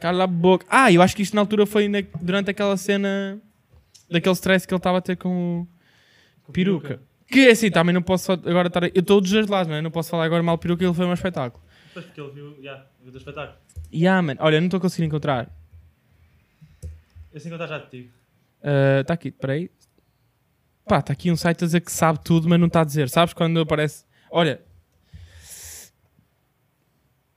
[0.00, 0.66] Cala a boca.
[0.68, 3.40] Ah, eu acho que isto na altura foi na- durante aquela cena.
[4.10, 5.66] Daquele stress que ele estava a ter com Com
[6.52, 7.00] peruca.
[7.28, 8.84] Que é assim, também não posso agora estar.
[8.84, 9.82] Eu estou dos dois lados, não é?
[9.82, 11.62] Não posso falar agora mal peruca, ele foi um espetáculo.
[11.88, 13.58] Depois porque ele viu, yeah, viu o teu espetáculo.
[13.92, 14.36] Yeah, man.
[14.38, 15.50] Olha, não estou conseguindo encontrar.
[17.32, 18.10] Eu sei encontrar já te digo.
[19.00, 19.70] Está aqui, peraí.
[20.86, 23.08] Pá, está aqui um site a dizer que sabe tudo, mas não está a dizer.
[23.08, 24.04] Sabes quando aparece?
[24.30, 24.60] Olha.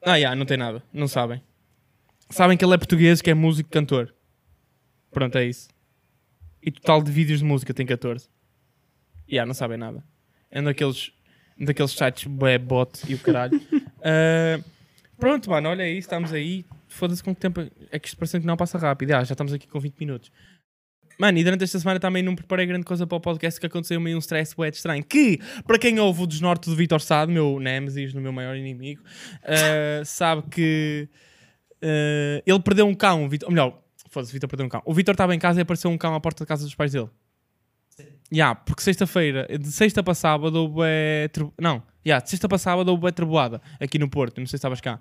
[0.05, 0.83] Ah, yeah, não tem nada.
[0.93, 1.41] Não sabem.
[2.29, 4.13] Sabem que ele é português, que é músico cantor.
[5.09, 5.67] Pronto, é isso.
[6.61, 8.29] E total de vídeos de música tem 14.
[9.31, 10.03] Yeah, não sabem nada.
[10.51, 11.11] É daqueles,
[11.59, 13.59] daqueles sites bué bot e o caralho.
[14.01, 14.57] Ah,
[15.17, 16.65] pronto, mano, olha aí, estamos aí.
[16.87, 17.59] Foda-se com que tempo.
[17.91, 19.11] É que isto parece que não passa rápido.
[19.11, 20.31] Ah, já estamos aqui com 20 minutos.
[21.19, 23.99] Mano, e durante esta semana também não preparei grande coisa para o podcast que aconteceu
[23.99, 25.03] meio um stress bué estranho.
[25.03, 25.37] Que,
[25.67, 29.03] para quem ouve o desnorte do Vitor Sado, meu Nemesis, no meu maior inimigo,
[29.43, 31.09] ah, sabe que
[31.83, 33.25] ah, ele perdeu um cão.
[33.25, 34.81] o Vitor- Ou melhor, foda-se, o Vitor perdeu um cão.
[34.85, 36.93] O Vitor estava em casa e apareceu um cão à porta da casa dos pais
[36.93, 37.09] dele.
[38.31, 40.81] Ya, porque sexta-feira, de sexta para sábado houve.
[40.83, 44.37] eh, trebu- Não, ya, de sexta para sábado houve bué treboada aqui no Porto.
[44.37, 44.99] Não sei se estavas cá.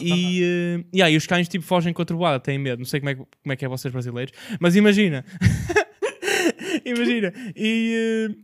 [0.00, 2.78] E, eh, yeah, e os cães tipo fogem com a trovoada, têm medo.
[2.80, 5.24] Não sei como é, que- como é que é vocês brasileiros, mas imagina.
[6.84, 7.32] imagina.
[7.56, 8.34] E eh,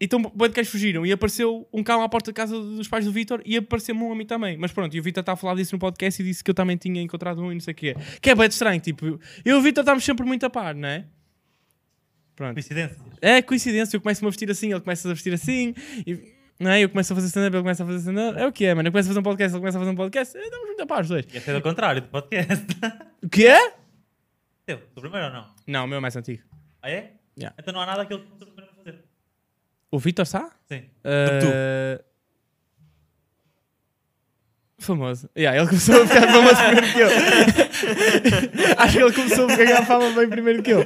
[0.00, 3.04] então boi de cães fugiram e apareceu um cão à porta da casa dos pais
[3.04, 4.56] do Vitor e apareceu-me um a mim também.
[4.56, 6.54] Mas pronto, e o Vitor está a falar disso no podcast e disse que eu
[6.54, 7.96] também tinha encontrado um e não sei o quê.
[8.20, 10.88] Que é bem estranho, tipo, eu e o Vitor estamos sempre muito a par, não
[10.88, 11.04] é?
[12.34, 12.54] Pronto.
[12.54, 12.98] Coincidência.
[13.20, 15.74] É coincidência, eu começo-me a vestir assim, ele começa a vestir assim,
[16.06, 16.80] e, não é?
[16.80, 18.88] eu começo a fazer stand-up, ele começa a fazer stand-up, é o que é, mano,
[18.88, 20.82] eu começo a fazer um podcast, ele começa a fazer um podcast, é, estamos muito
[20.82, 21.26] a par os dois.
[21.32, 22.66] E até do contrário, do podcast.
[23.22, 23.74] O que é?
[24.66, 25.54] Teu, do primeiro ou não?
[25.66, 26.42] Não, o meu é mais antigo.
[26.80, 27.14] Ah, é?
[27.36, 27.56] Yeah.
[27.58, 29.04] Então não há nada que ele começou primeiro a fazer.
[29.90, 30.50] O Vitor está?
[30.68, 30.84] Sim.
[31.04, 32.11] Uh...
[34.82, 35.30] Famoso.
[35.36, 37.08] Yeah, ele começou a ficar famoso primeiro que eu.
[38.78, 40.84] Acho que ele começou a ganhar fama bem primeiro que eu.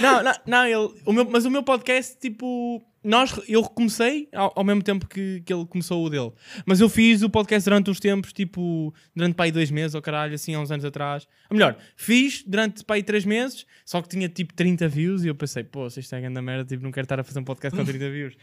[0.00, 4.52] Não, não, não ele, o meu, mas o meu podcast, tipo, nós, eu comecei ao,
[4.54, 6.30] ao mesmo tempo que, que ele começou o dele.
[6.66, 10.34] Mas eu fiz o podcast durante uns tempos, tipo, durante aí dois meses, ou caralho,
[10.34, 11.26] assim, há uns anos atrás.
[11.50, 15.34] Ou melhor, fiz durante aí três meses, só que tinha tipo 30 views e eu
[15.34, 17.76] pensei, pô, se isto é grande merda, tipo, não quero estar a fazer um podcast
[17.76, 18.34] com 30 views.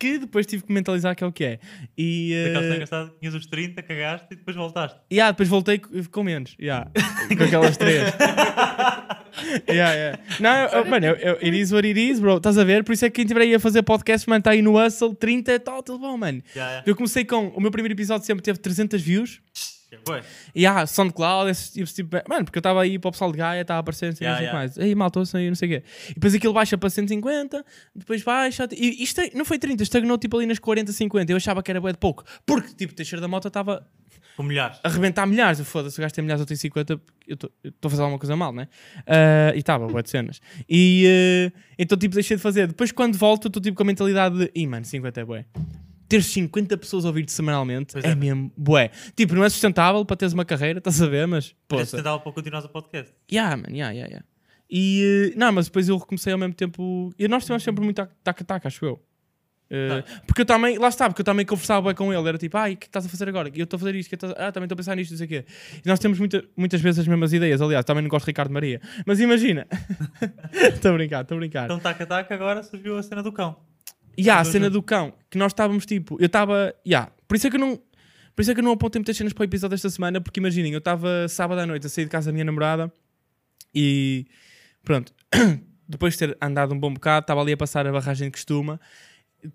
[0.00, 1.58] Que depois tive que mentalizar que é o que é.
[1.96, 4.98] E, eh, engraçada, tinhas os 30, cagaste e depois voltaste.
[5.12, 6.56] Yeah, depois voltei co- com menos.
[6.58, 6.90] Yeah.
[7.36, 8.04] com aquelas três.
[9.68, 10.18] yeah, yeah.
[10.40, 12.38] Não, eu- mano, eu, eu, it is what it is, bro.
[12.38, 12.82] Estás a ver?
[12.82, 15.14] Por isso é que quem estiver aí a fazer podcast, mano, está aí no hustle,
[15.14, 16.42] 30 e tal, tudo bom, mano.
[16.54, 16.82] Já, já.
[16.86, 17.48] Eu comecei com.
[17.48, 19.40] O meu primeiro episódio sempre teve 300 views.
[20.54, 23.38] E ah, SoundCloud, esse tipo, tipo Mano, porque eu estava aí para o pessoal de
[23.38, 24.58] Gaia, estava a aparecer, não sei, Yeah, não sei o yeah.
[24.58, 24.78] mais.
[24.78, 25.84] Aí, maltou aí, não sei o quê.
[26.10, 28.68] E depois aquilo baixa para 150, depois baixa.
[28.72, 31.32] E isto não foi 30, estagnou tipo ali nas 40, 50.
[31.32, 32.24] Eu achava que era bué de pouco.
[32.46, 33.86] Porque, tipo, Teixeira da Mota estava
[34.36, 34.78] Com milhares.
[34.82, 35.58] a arrebentar milhares.
[35.58, 37.50] Eu Foda-se, o gajo tem milhares, eu tenho 50, eu estou
[37.84, 38.68] a fazer alguma coisa mal, né?
[39.06, 40.40] Ah, e estava, boa de cenas.
[40.68, 42.66] E ah, então, tipo, deixei de fazer.
[42.68, 45.44] Depois, quando volto, estou tipo com a mentalidade de, ih, mano, 50 é bué.
[46.10, 48.14] Ter 50 pessoas a ouvir-te semanalmente Pois é, é.
[48.14, 48.90] mesmo bué.
[49.16, 51.26] Tipo, não é sustentável para teres uma carreira, estás a ver?
[51.26, 51.96] Mas, Mas poça.
[51.96, 53.14] tentava para continuar o podcast.
[53.32, 54.26] Yeah, man, yeah, yeah, yeah.
[54.68, 57.14] E, eh, não, mas depois eu recomecei ao mesmo tempo.
[57.18, 59.02] E nós tivemos sempre muito taca-taca, acho eu.
[59.72, 62.28] Eh, Porque eu também, lá está, porque eu também conversava bem com ele.
[62.28, 63.48] Era tipo, ai, o que estás a fazer agora?
[63.54, 65.18] E eu estou a fazer isto, que estás- ah, também estou a pensar nisto, não
[65.18, 65.44] sei o quê.
[65.84, 67.60] E nós temos muita, muitas vezes as mesmas ideias.
[67.60, 68.80] Aliás, também não gosto de Ricardo Maria.
[69.06, 69.68] Mas imagina,
[70.74, 71.64] estou a brincar, estou a brincar.
[71.66, 73.56] Então, taca-taca, agora surgiu a cena do cão.
[74.20, 77.46] E há a cena do cão, que nós estávamos tipo, eu estava, yeah, por isso
[77.46, 77.76] é que eu não,
[78.34, 80.40] por isso é que eu não apontei muitas cenas para o episódio desta semana, porque
[80.40, 82.92] imaginem, eu estava sábado à noite a sair de casa da minha namorada
[83.74, 84.26] e
[84.82, 85.12] pronto,
[85.88, 88.80] depois de ter andado um bom bocado, estava ali a passar a barragem de Costuma,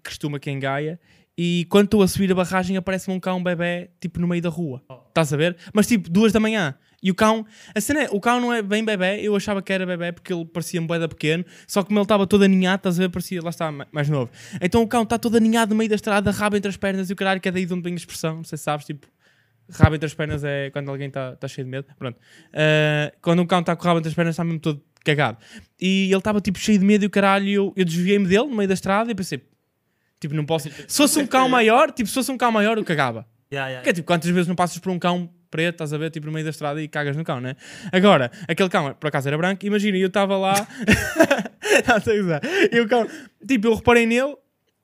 [0.03, 0.99] Costuma que é em Gaia,
[1.37, 4.49] E quando estou a subir a barragem, aparece-me um cão bebê, tipo, no meio da
[4.49, 4.81] rua.
[5.09, 5.57] Estás a ver?
[5.73, 6.75] Mas tipo, duas da manhã.
[7.05, 9.71] E o cão, a cena é, o cão não é bem bebê, eu achava que
[9.71, 12.77] era bebê porque ele parecia-me bué da pequeno, só que como ele estava todo aninhado,
[12.79, 14.31] estás a ver, parecia, lá está, ma- mais novo.
[14.59, 17.13] Então o cão está todo aninhado no meio da estrada, rabo entre as pernas e
[17.13, 19.05] o caralho, que é daí de onde vem a expressão, não sei se sabes, tipo,
[19.69, 22.19] rabo entre as pernas é quando alguém está tá cheio de medo, pronto.
[22.51, 25.37] Ah, quando um cão está com o rabo entre as pernas está mesmo todo cagado.
[25.79, 28.55] E ele estava tipo cheio de medo e o caralho, eu, eu desviei-me dele no
[28.55, 29.43] meio da estrada e pensei,
[30.19, 30.69] tipo, não posso...
[30.87, 33.27] Se fosse um cão maior, tipo, se fosse um cão maior, eu cagava.
[33.53, 33.83] Yeah, yeah.
[33.83, 36.25] Que é tipo, quantas vezes não passas por um cão preto, estás a ver, tipo
[36.25, 37.55] no meio da estrada e cagas no cão, né?
[37.93, 40.67] Agora, aquele cão, por acaso era branco, imagina, eu estava lá,
[41.87, 42.41] não sei usar,
[42.71, 43.07] e o cão,
[43.47, 44.35] tipo, eu reparei nele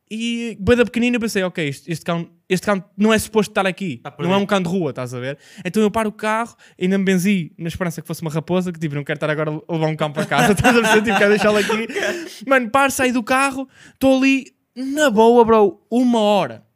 [0.10, 3.52] e, bem da pequenina, eu pensei, ok, este, este cão, este cão não é suposto
[3.52, 5.38] estar aqui, Tá não é um cão de rua, estás a ver?
[5.66, 8.80] Então eu paro o carro, ainda me benzi na esperança que fosse uma raposa, que
[8.80, 11.18] tipo, não quero estar agora a levar um cão para casa, estás a perceber, tipo,
[11.18, 11.88] quero deixá-lo aqui.
[12.48, 16.71] Mano, paro, saio do carro, estou ali, na boa, bro, uma hora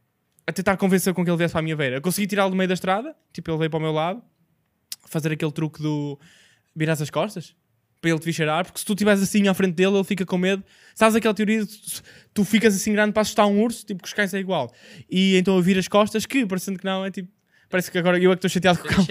[0.48, 1.98] a tentar convencer com que ele viesse para a minha beira.
[1.98, 4.22] Eu consegui tirá-lo do meio da estrada, tipo, ele veio para o meu lado,
[5.08, 6.20] fazer aquele truque do
[6.76, 7.56] virar as costas
[8.02, 10.26] para ele te vir cheirar, porque se tu estiveres assim à frente dele, ele fica
[10.26, 10.64] com medo.
[10.94, 12.02] Sabes aquela teoria de
[12.34, 14.72] tu- ficas assim grande para assustar um urso, tipo, que os cães é igual.
[15.10, 17.32] E então eu viro as costas, que parecendo que não, é tipo.
[17.68, 19.04] Parece que agora eu é que estou chateado com o cão.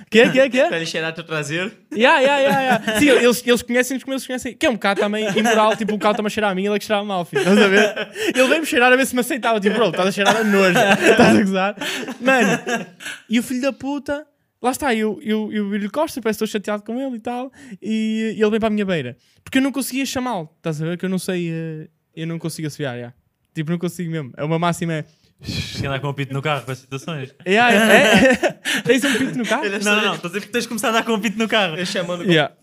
[0.00, 0.10] O traseiro?
[0.10, 0.68] Que é, que é, que é?
[0.68, 1.72] Quer cheirar teu traseiro?
[1.92, 2.98] Yeah, yeah, yeah, yeah.
[2.98, 4.54] Sim, eles, eles conhecem-nos como eles conhecem.
[4.54, 5.76] Que é um bocado também imoral.
[5.76, 7.40] Tipo, o cão está-me a cheirar a mim, ele é que cheirava mal, filho.
[7.40, 8.08] Estás a ver?
[8.34, 9.60] Ele veio-me cheirar a ver se me aceitava.
[9.60, 10.78] Tipo, bro, estás a cheirar a nojo.
[11.10, 11.76] Estás a gozar?
[12.20, 12.86] Mano,
[13.28, 14.26] e o filho da puta,
[14.62, 17.50] lá está, eu, eu, eu viro-lhe costa, parece que estou chateado com ele e tal.
[17.82, 19.16] E, ele vem para a minha beira.
[19.42, 20.50] Porque eu não conseguia chamá-lo.
[20.56, 20.98] Estás a ver?
[20.98, 23.14] Que eu não sei, eh, eu não consigo assobiar, yeah.
[23.54, 24.32] Tipo, não consigo mesmo.
[24.36, 24.94] É uma máxima.
[24.94, 25.04] É.
[25.40, 27.34] Tens que andar com o pito no carro para essas situações.
[27.46, 28.53] Yeah, é.
[28.82, 29.64] Tens um pinto no carro?
[29.64, 30.14] Não, não, não.
[30.14, 31.76] Estou a dizer que tens de começar a andar com o pito no carro.
[31.76, 32.54] Eu chamando Yeah.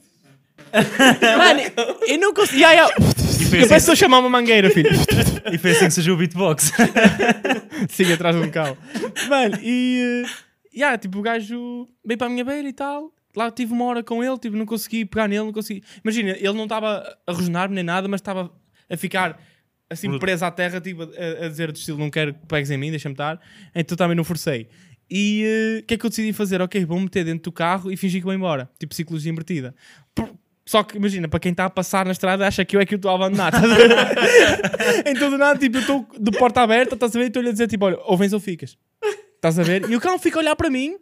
[1.38, 1.60] Mano,
[2.08, 2.60] eu não consigo.
[2.60, 2.96] Yeah, yeah.
[3.52, 4.90] E Eu assim, estou a chamar uma mangueira, filho.
[5.52, 6.72] e foi assim que surgiu o beatbox.
[7.90, 8.78] Siga atrás de um cão.
[9.28, 10.24] Mano, e.
[10.26, 10.30] Uh,
[10.74, 13.12] yeah, tipo, o gajo veio para a minha beira e tal.
[13.36, 15.84] Lá tive uma hora com ele, tipo, não consegui pegar nele, não consegui.
[16.04, 18.52] Imagina, ele não estava a rosnar-me nem nada, mas estava
[18.90, 19.40] a ficar
[19.90, 22.78] assim preso à terra, tipo, a, a dizer do estilo: não quero que pegues em
[22.78, 23.40] mim, deixa-me estar.
[23.76, 24.70] Então também não forcei.
[25.12, 26.62] E uh, o que é que eu decidi fazer?
[26.62, 28.70] Ok, vou meter dentro do carro e fingir que vou embora.
[28.80, 29.76] Tipo, psicologia invertida.
[30.66, 32.96] Só que imagina, para quem está a passar na estrada, acha que eu é que
[32.96, 33.52] o estou a abandonar.
[33.52, 33.92] ver?
[35.06, 37.26] então do nada, tipo, eu estou de porta aberta, estás a ver?
[37.26, 38.78] E estou-lhe a dizer, tipo, olha, ou vens ou ficas.
[39.36, 39.90] Estás a ver?
[39.90, 40.98] E o cão fica a olhar para mim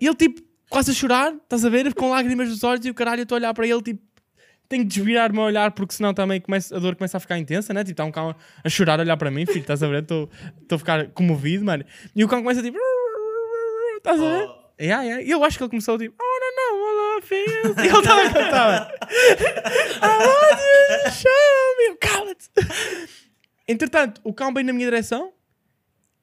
[0.00, 1.92] e ele, tipo, quase a chorar, estás a ver?
[1.94, 4.02] Com lágrimas nos olhos e o caralho, eu estou a olhar para ele, tipo,
[4.68, 7.72] tenho que desvirar-me a olhar porque senão também começa, a dor começa a ficar intensa,
[7.72, 7.80] né?
[7.82, 10.02] Tipo, está um cão a chorar, a olhar para mim, filho, estás a ver?
[10.02, 10.28] Estou
[10.70, 11.84] a ficar comovido, mano.
[12.14, 12.78] E o cão começa, tipo,
[13.96, 14.48] estás a ver?
[14.80, 15.24] Yeah, yeah.
[15.24, 17.22] E eu acho que ele começou, tipo, oh, não, não, I.
[17.84, 18.94] E ele estava a cantar.
[19.00, 21.96] I want you to show me.
[22.00, 22.48] Cala-te.
[23.66, 25.32] Entretanto, o cão vem na minha direção,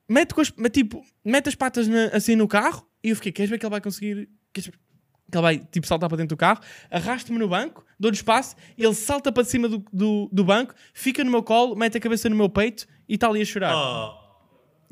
[0.08, 3.50] mete, com as, tipo, mete as patas na- assim no carro e eu fiquei, queres
[3.50, 4.30] ver que ele vai conseguir...
[4.54, 4.72] Queres?
[5.32, 6.60] Que ele vai, tipo, saltar para dentro do carro,
[6.92, 11.32] arrasta-me no banco, dou-lhe espaço, ele salta para cima do, do, do banco, fica no
[11.32, 13.74] meu colo, mete a cabeça no meu peito e está ali a chorar.
[13.76, 14.14] Oh,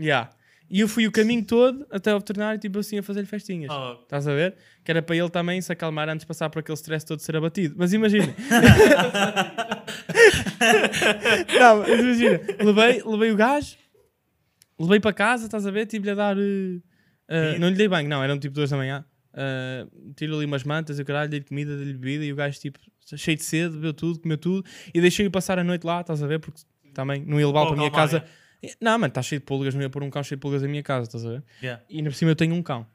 [0.01, 0.31] Yeah.
[0.69, 3.69] E eu fui o caminho todo até ao veterinário, tipo assim, a fazer-lhe festinhas.
[3.71, 4.01] oh.
[4.01, 4.55] Estás a ver?
[4.83, 7.23] Que era para ele também se acalmar antes de passar por aquele stress todo de
[7.25, 7.75] ser abatido.
[7.77, 8.33] Mas imagina.
[11.59, 12.39] não, mas imagina.
[12.59, 13.75] Levei, levei o gajo,
[14.79, 15.85] levei para casa, estás a ver?
[15.85, 16.37] Tive-lhe a dar.
[16.37, 16.79] eh,
[17.27, 19.05] eh, não lhe dei banho, não, eram tipo duas da manhã.
[19.33, 22.59] Uh, tiro ali umas mantas e o caralho, dei-lhe comida, dei-lhe bebida e o gajo,
[22.59, 22.79] tipo,
[23.17, 26.27] cheio de sede, bebeu tudo, comeu tudo e deixei-o passar a noite lá, estás a
[26.27, 26.39] ver?
[26.39, 26.61] Porque
[26.93, 28.23] também não ia levá-lo Oh, para a minha casa.
[28.79, 30.67] Não, mano, está cheio de pulgas, não ia pôr um cão cheio de pulgas na
[30.67, 31.43] minha casa, estás a ver?
[31.61, 31.83] Yeah.
[31.89, 32.85] E ainda por cima eu tenho um cão,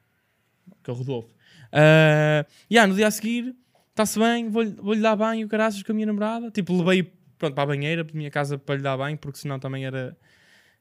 [0.82, 1.28] que é o Rodolfo.
[1.72, 3.54] Uh, yeah, no dia a seguir,
[3.90, 6.50] está-se bem, vou-lhe vou-lhe dar banho, caraças, com a minha namorada.
[6.50, 9.38] Tipo, levei pronto, para a banheira, para a minha casa, para lhe dar banho, porque
[9.38, 10.16] senão também era.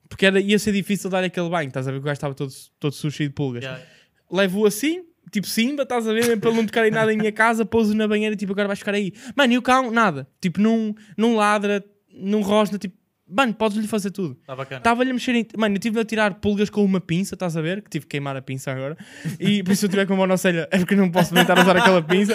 [0.07, 1.97] Porque era, ia ser difícil dar aquele banho, estás a ver?
[1.97, 3.63] que O gajo estava todo, todo sujo, cheio de pulgas.
[3.63, 3.83] Yeah.
[4.31, 6.25] Levo-o assim, tipo Simba, estás a ver?
[6.25, 8.79] Mesmo para não tocar em nada em minha casa, pouso na banheira, tipo, agora vais
[8.79, 9.13] ficar aí.
[9.35, 10.27] Mano, e o cão, nada.
[10.41, 12.95] Tipo, não, não ladra, não rosna, tipo,
[13.29, 14.35] mano, podes-lhe fazer tudo.
[14.45, 14.79] Tá bacana.
[14.79, 15.45] Estava-lhe a mexer em...
[15.57, 17.81] Mano, eu tive a tirar pulgas com uma pinça, estás a ver?
[17.81, 18.97] Que tive que queimar a pinça agora.
[19.39, 21.75] E por isso se eu tiver com uma monocelha é porque não posso tentar usar
[21.77, 22.33] aquela pinça.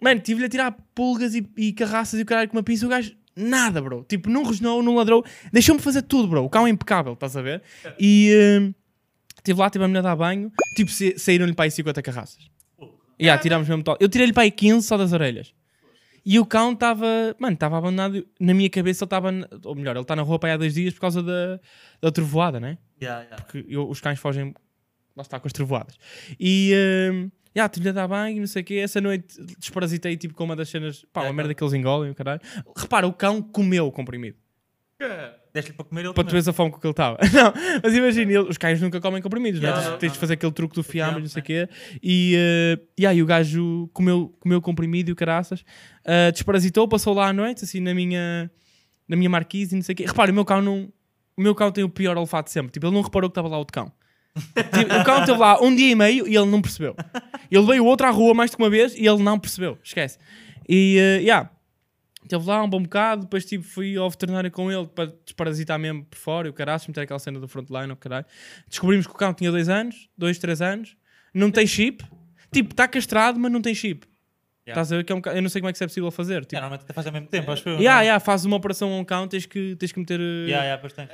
[0.00, 2.84] Mano, tive-lhe a tirar pulgas e, e carraças e o caralho com uma pinça.
[2.86, 4.04] O gajo, nada, bro.
[4.08, 5.24] Tipo, não rosnou, não ladrou.
[5.52, 6.44] Deixou-me fazer tudo, bro.
[6.44, 7.62] O cão é impecável, estás a ver?
[7.98, 8.74] E hum,
[9.50, 10.50] estive lá, tive a menina a dar banho.
[10.74, 12.50] Tipo, sa- saíram-lhe para aí 50 carraças.
[13.18, 13.96] E yeah, tirámos mesmo todo.
[14.00, 15.54] Eu tirei-lhe para aí 15 só das orelhas.
[16.24, 17.06] E o cão estava,
[17.38, 18.26] mano, estava abandonado.
[18.40, 19.30] Na minha cabeça ele estava,
[19.64, 21.60] ou melhor, ele está na rua para aí há dois dias por causa da,
[22.02, 22.78] da trovoada, né?
[23.00, 23.42] Yeah, yeah.
[23.44, 24.52] Porque eu- os cães fogem,
[25.16, 25.94] lá está, com as trovoadas.
[26.38, 26.72] E,
[27.12, 28.74] hum, já, tive-lhe a dar banho, não sei o quê.
[28.74, 32.10] Essa noite desparasitei, tipo, com uma das cenas, pá, uma Yeah, merda que eles engolem,
[32.10, 32.40] o caralho.
[32.76, 34.36] Repara, o cão comeu o comprimido.
[35.56, 36.32] Deste-lhe para comer ele para tu comeu.
[36.32, 37.18] veres a fome com que ele estava.
[37.32, 39.72] Não, mas imagina, ele- os cães nunca comem comprimidos, não é?
[39.72, 40.20] Não, Tens- não, Tens de não.
[40.20, 41.68] fazer aquele truque do fiambre, não sei o quê.
[42.02, 45.64] E, eh, e aí o gajo comeu, comeu comprimido e o caraças,
[46.04, 48.50] eh, desparasitou, passou lá à noite, assim, na minha,
[49.08, 50.04] na minha marquise e não sei o quê.
[50.06, 50.92] Repara, o meu cão não.
[51.36, 52.72] O meu cão tem o pior olfato de sempre.
[52.72, 53.92] Tipo, ele não reparou que estava lá outro cão.
[54.34, 56.94] Tipo, o cão esteve lá um dia e meio e ele não percebeu.
[57.50, 59.78] Ele veio outro à rua mais de uma vez e ele não percebeu.
[59.82, 60.18] Esquece.
[60.68, 61.50] E, uh, yeah.
[62.26, 66.04] Esteve lá um bom bocado, depois tipo, fui ao veterinário com ele para desparasitar mesmo
[66.04, 68.26] por fora, e o caralho, meter aquela cena do frontline, o caralho.
[68.68, 70.96] Descobrimos que o cão tinha dois anos, dois, três anos,
[71.32, 72.04] não tem chip,
[72.52, 74.06] tipo, está castrado, mas não tem chip.
[74.68, 74.82] Yeah.
[74.82, 75.86] Estás a ver que é um ca- Eu não sei como é que isso é
[75.86, 76.40] possível fazer.
[76.40, 77.76] Tipo, normalmente até faz ao mesmo tempo, acho eu.
[77.78, 78.06] yeah, é?
[78.06, 80.80] yeah, fazes uma operação a um cão, tens que, tens que meter uh, Yeah, yeah,
[80.80, 81.08] pois tem.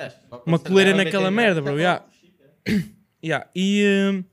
[0.47, 1.77] uma coleira naquela merda, bro.
[1.77, 2.03] Yeah.
[3.23, 3.47] Yeah.
[3.55, 4.23] E hum,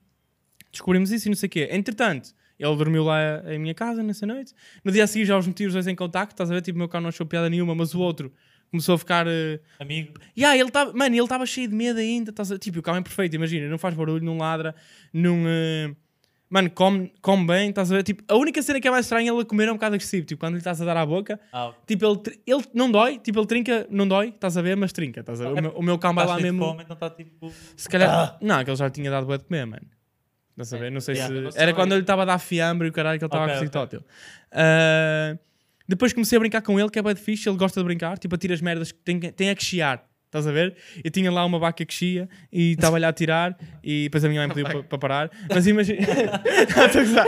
[0.72, 1.68] descobrimos isso e não sei o quê.
[1.70, 3.18] Entretanto, ele dormiu lá
[3.52, 4.52] em minha casa nessa noite.
[4.84, 6.62] No dia a seguir já os meti os dois em contacto, estás a ver?
[6.62, 8.32] Tipo, o meu cão não achou piada nenhuma, mas o outro
[8.70, 9.26] começou a ficar.
[9.26, 9.58] Uh...
[9.78, 10.14] Amigo.
[10.36, 12.30] Yeah, ele tava, mano, ele estava cheio de medo ainda.
[12.30, 12.58] Estás a...
[12.58, 14.74] Tipo, o cão é perfeito, imagina, não faz barulho, não ladra,
[15.12, 15.42] não.
[15.44, 15.96] uh,
[16.52, 18.02] Mano, come, come bem, estás a ver?
[18.02, 20.26] Tipo, a única cena que é mais estranha é ele comer é um bocado agressivo.
[20.26, 23.20] Tipo, quando lhe estás a dar à boca, Ah, tipo, ele, tr- ele não dói,
[23.20, 24.76] tipo, ele trinca, não dói, estás a ver?
[24.76, 25.58] Mas trinca, estás a ver?
[25.60, 26.58] O meu, o meu cão vai Está lá mesmo.
[26.58, 27.52] fome, então está tipo.
[27.76, 28.36] Se calhar.
[28.42, 29.86] Não, que ele já tinha dado bué de comer, mano.
[30.62, 30.90] Estás a ver?
[30.90, 31.34] Não sei Yeah.
[31.34, 31.40] se.
[31.42, 33.44] Não Era quando eu lhe estava a dar fiambre e o caralho que ele estava
[33.44, 33.68] Ok, a ok.
[33.68, 34.04] cozitar tótil.
[34.52, 35.36] Ah,
[35.88, 38.34] depois comecei a brincar com ele, que é de fixe, ele gosta de brincar, tipo,
[38.34, 40.04] atira as merdas que tem, tem a que chiar.
[40.26, 40.76] Estás a ver?
[41.02, 44.40] Eu tinha lá uma vaca que chia e estava-lhe a tirar e depois a minha
[44.46, 45.30] mãe me pediu para parar.
[45.52, 45.98] Mas imagina.
[47.12, 47.24] Não.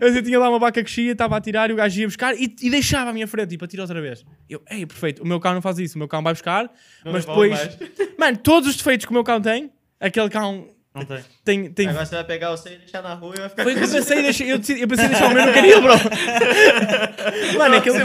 [0.00, 2.06] Mas eu tinha lá uma vaca que chia, estava a tirar e o gajo ia
[2.06, 4.24] buscar e, e deixava à minha frente, tipo, atira outra vez.
[4.48, 5.24] Eu, ei, perfeito.
[5.24, 5.96] O meu cão não faz isso.
[5.96, 6.70] O meu cão vai buscar,
[7.04, 7.78] mas devolve depois.
[8.16, 11.24] Mano, todos os defeitos que o meu cão tem, aquele cão Não tem.
[11.44, 11.72] tem.
[11.72, 11.88] tem...
[11.88, 13.78] Agora você vai pegar o seu e deixar na rua e vai ficar Foi o
[13.78, 15.94] que eu pensei, deixei, eu, eu pensei em deixar o meu, não queria, bro.
[17.58, 17.98] Mano, aquele.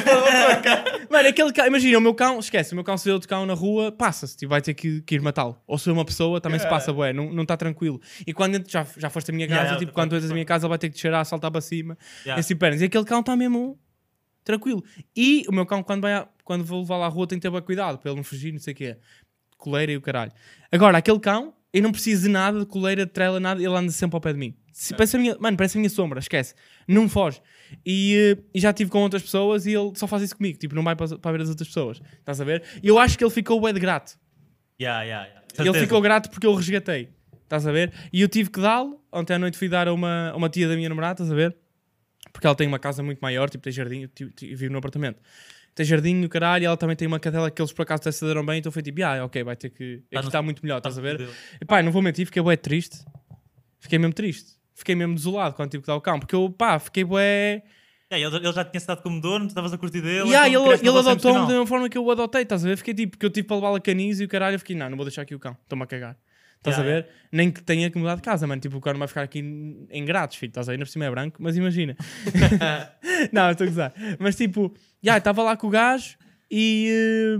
[1.10, 3.46] Mano, aquele cão, imagina, o meu cão, esquece, o meu cão se vê outro cão
[3.46, 5.58] na rua, passa-se, tipo, vai ter que, que ir matá-lo.
[5.68, 8.00] Ou se vê uma pessoa, também se passa, bué, não está tranquilo.
[8.26, 10.32] E quando já, já foste à minha casa, Yeah, yeah, tipo, tá quando tu entras
[10.32, 12.40] à minha casa, ele vai ter que descer a saltar para cima, Yeah.
[12.40, 12.82] assim pernas.
[12.82, 13.80] E aquele cão está mesmo
[14.44, 14.84] tranquilo.
[15.16, 17.44] E o meu cão, quando, vai à- quando vou levar lá à rua, tem que
[17.44, 18.98] ter bem cuidado, para ele não fugir, não sei o quê.
[19.58, 20.32] Coleira e o caralho.
[20.72, 23.92] Agora, aquele cão, eu não preciso de nada, de coleira, de trela, nada, ele anda
[23.92, 24.56] sempre ao pé de mim.
[24.72, 26.54] Se, parece a minha, mano, parece a minha sombra, esquece.
[26.88, 27.42] Não foge.
[27.86, 30.74] E, eh, e já estive com outras pessoas e ele só faz isso comigo, tipo,
[30.76, 32.02] não vai para, para ver as outras pessoas.
[32.20, 32.64] Estás a ver?
[32.82, 34.18] E eu acho que ele ficou bué de grato.
[34.82, 35.46] Yeah, yeah, yeah.
[35.56, 35.86] Ele Certeza.
[35.86, 37.10] ficou grato porque eu resgatei.
[37.44, 37.94] Estás a ver?
[38.12, 39.00] E eu tive que dá-lo.
[39.12, 41.36] Ontem à noite fui dar a uma, a uma tia da minha namorada, estás a
[41.36, 41.56] ver?
[42.32, 44.80] Porque ela tem uma casa muito maior, tipo, tem jardim, eu ti- ti- vivo no
[44.80, 45.20] apartamento.
[45.76, 48.02] Tem jardim e o caralho, e ela também tem uma cadela que eles por acaso
[48.02, 50.04] até se deram bem, então foi tipo, ah, ok, vai ter que.
[50.12, 51.18] Tá Aqui está muito melhor, Tá estás a ver?
[51.18, 51.36] fodido.
[51.60, 53.04] E pá, não vou mentir, fiquei bué triste.
[53.80, 54.54] Fiquei mesmo triste.
[54.76, 57.64] Fiquei mesmo desolado quando tive que dar o cão, porque eu, pá, fiquei bué.
[58.12, 60.30] Yeah, ele, já tinha estado como dono, tu estavas a curtir dele.
[60.30, 62.78] Yeah, então ele ele adotou-me da mesma forma que eu o adotei, estás a ver?
[62.78, 64.88] Fiquei tipo, porque eu tive para levá-lo a canis e o caralho, eu fiquei, não,
[64.90, 66.16] não vou deixar aqui o cão, estou-me a cagar.
[66.64, 67.10] Estás Yeah, a ver?
[67.30, 68.62] Nem que tenha que mudar de casa, mano.
[68.62, 70.50] Tipo, o cão não vai ficar aqui em- grátis, filho.
[70.50, 70.76] Estás a ver?
[70.76, 71.96] Ainda por cima é branco, mas imagina.
[73.34, 73.94] não, estou a gozar.
[74.18, 76.16] Mas tipo, já, estava lá com o gajo
[76.50, 77.38] e.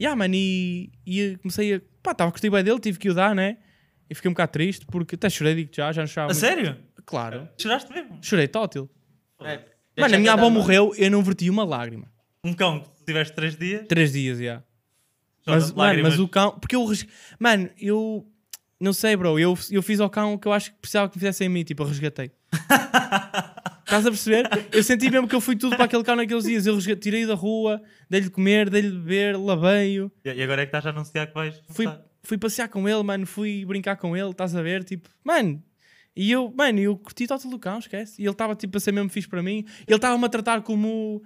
[0.00, 1.80] Já, yeah, mano, e, e comecei a.
[2.02, 3.58] Pá, estava a gostei bem dele, tive que o dar, né?
[4.08, 6.32] E fiquei um bocado triste porque até chorei, digo já, já não chorava.
[6.32, 6.40] A muito.
[6.40, 6.76] sério?
[7.04, 7.48] Claro.
[7.60, 8.18] Choraste mesmo?
[8.22, 8.88] Chorei tótil.
[9.42, 9.60] É,
[10.00, 12.10] Mano, a minha avó morreu, eu não verti uma lágrima.
[12.42, 13.86] Um cão que tiveste três dias.
[13.86, 14.56] Três dias, já.
[14.56, 14.64] chora
[15.46, 16.58] Mas, mano, mas o cão.
[16.58, 16.84] Porque eu.
[16.84, 17.06] res-
[17.38, 18.26] Mano, eu.
[18.80, 19.38] Não sei, bro.
[19.38, 21.50] Eu, eu fiz ao cão o que eu acho que precisava que me fizessem em
[21.50, 21.64] mim.
[21.64, 22.30] Tipo, eu resgatei.
[23.84, 24.48] Estás a perceber?
[24.72, 26.66] Eu senti mesmo que eu fui tudo para aquele cão naqueles dias.
[26.66, 30.10] Eu resgatei, tirei da rua, dei-lhe de comer, dei-lhe de beber, lavei-o.
[30.24, 31.60] E agora é que estás a anunciar que vais.
[31.68, 31.86] Fui,
[32.22, 33.26] fui passear com ele, mano.
[33.26, 34.30] Fui brincar com ele.
[34.30, 34.82] Estás a ver?
[34.84, 35.62] Tipo, mano.
[36.16, 38.20] E eu, mano, eu curti total do cão, esquece.
[38.20, 39.64] E ele estava tipo a ser mesmo fixe para mim.
[39.86, 41.22] Ele estava-me a tratar como.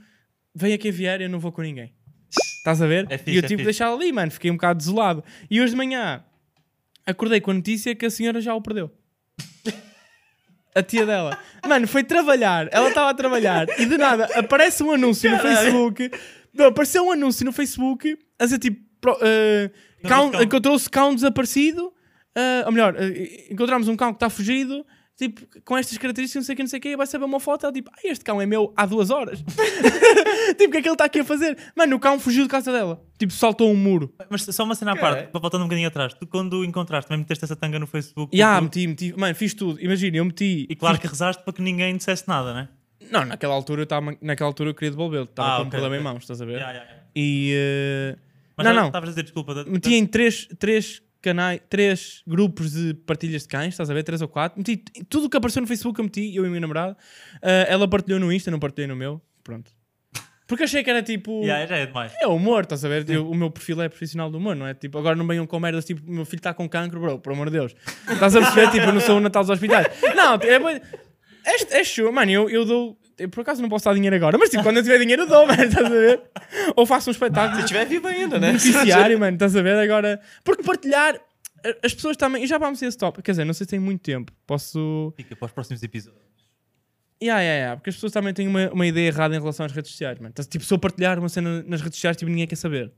[0.55, 1.93] Venha quem vier, eu não vou com ninguém.
[2.73, 3.07] Estás a ver?
[3.11, 3.65] É fixe, e eu é tive que fixe.
[3.65, 4.31] deixá-lo ali, mano.
[4.31, 5.25] Fiquei um bocado desolado.
[5.51, 6.23] E hoje de manhã
[7.07, 8.91] acordei com a notícia que a senhora já o perdeu.
[10.75, 11.39] A tia dela.
[11.67, 12.69] Mano, foi trabalhar.
[12.71, 16.11] Ela estava a trabalhar e de nada aparece um anúncio no Facebook.
[16.55, 18.81] Não, apareceu um anúncio no Facebook a dizer tipo.
[19.01, 19.71] pro- eh,
[20.07, 20.43] cão- cão.
[20.43, 21.93] Encontrou-se cão desaparecido.
[22.35, 24.85] eh, ou melhor, eh, encontramos um cão que está fugido.
[25.19, 27.41] Tipo, com estas características, não sei o que, não sei o que, vai saber uma
[27.41, 27.65] foto.
[27.67, 29.43] Ela tipo, ah, este cão é meu há duas horas.
[30.57, 31.59] tipo, o que é que ele está aqui a fazer?
[31.77, 33.03] Mano, o cão fugiu de casa dela.
[33.19, 34.15] Tipo, saltou um muro.
[34.31, 35.17] Mas só uma cena à Caralho.
[35.17, 36.15] parte, para voltando um bocadinho atrás.
[36.15, 38.37] Tu, quando o encontraste, também meteste essa tanga no Facebook.
[38.37, 39.81] E ah, tu- meti, meti, mano, fiz tudo.
[39.83, 40.67] Imagina, eu meti.
[40.71, 42.69] E claro que rezaste para que ninguém dissesse nada, né?
[43.11, 45.71] Não, naquela altura eu estava, naquela altura eu queria devolvê-lo, estava Ah, com um ok,
[45.81, 46.01] problema ok.
[46.01, 46.53] em mãos, estás a ver?
[46.59, 47.09] Yeah, yeah, yeah.
[47.17, 48.17] E eh,
[48.57, 49.55] Mas não, já não, Estavas a dizer desculpa.
[49.55, 54.03] da- meti em três, três canais, três grupos de partilhas de cães, estás a ver?
[54.03, 54.59] Três ou quatro.
[54.59, 54.77] Meti
[55.09, 56.97] tudo o que apareceu no Facebook eu meti, eu e a minha namorada.
[57.43, 59.21] Eh, ela partilhou no Insta, não partilhei no meu.
[59.43, 59.71] Pronto.
[60.47, 61.41] Porque achei que era tipo.
[61.45, 62.13] Yeah, já é demais.
[62.21, 63.09] É humor, estás a ver?
[63.11, 64.75] Eu- o meu perfil é profissional do humor, não é?
[64.75, 67.33] Tipo, agora não venham com merdas tipo, o meu filho está com cancro, bro, por
[67.33, 67.75] amor de Deus.
[68.11, 68.71] Estás a perceber?
[68.71, 69.87] tipo, eu não sou o Natal dos hospitais.
[70.17, 70.81] Não, é.
[71.45, 72.99] É, é show, mano, eu, eu dou.
[73.19, 75.27] Eu, por acaso não posso dar dinheiro agora, mas tipo, quando eu tiver dinheiro eu
[75.27, 76.23] dou, mano, estás a ver?
[76.77, 78.49] Ou faço um espetáculo Se estiver vivo ainda, né?
[78.49, 79.77] beneficiário, mano, estás a ver?
[79.77, 80.21] Agora.
[80.45, 81.21] Porque partilhar.
[81.83, 82.45] As pessoas também.
[82.45, 83.21] E já vamos a esse top.
[83.21, 84.33] Quer dizer, não sei se tem muito tempo.
[84.47, 85.13] Posso.
[85.17, 86.23] Fica para os próximos episódios.
[87.21, 89.73] Yeah, yeah, yeah, porque as pessoas também têm uma, uma ideia errada em relação às
[89.73, 90.33] redes sociais, mano.
[90.33, 92.93] Tipo, se eu partilhar uma cena nas redes sociais, tipo, ninguém quer saber.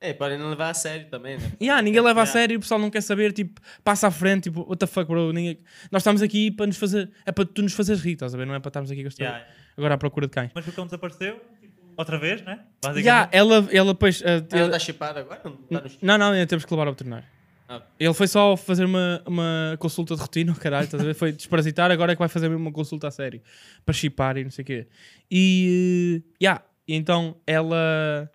[0.00, 1.52] É, podem não levar a sério também, né?
[1.62, 4.60] Yeah, ninguém leva a sério, o pessoal não quer saber, tipo, passa à frente, tipo,
[4.60, 5.32] what the fuck, bro.
[5.32, 5.58] Ninguém...
[5.90, 7.10] Nós estamos aqui para nos fazer.
[7.24, 8.46] É para tu nos fazeres rir, estás a ver?
[8.46, 9.46] Não é para estarmos aqui com esta- Yeah,
[9.78, 10.50] agora à procura de cães.
[10.54, 12.60] Mas o cão desapareceu, tipo, outra vez, né?
[12.82, 13.04] Basicamente.
[13.06, 14.20] Yeah, ela, ela depois.
[14.20, 15.40] uh, Ela ele- está chipada agora?
[15.70, 15.98] Não chip?
[16.04, 17.26] Não, não, ainda temos que levar ao veterinário.
[17.66, 17.80] Ah.
[17.98, 21.14] Ele foi só fazer uma, uma consulta de rotina, oh, caralho, estás a ver?
[21.14, 23.40] Foi desparasitar, agora é que vai fazer mesmo uma consulta a sério.
[23.86, 24.86] Para chipar e não sei o quê.
[25.30, 28.30] E, uh, yeah, e então ela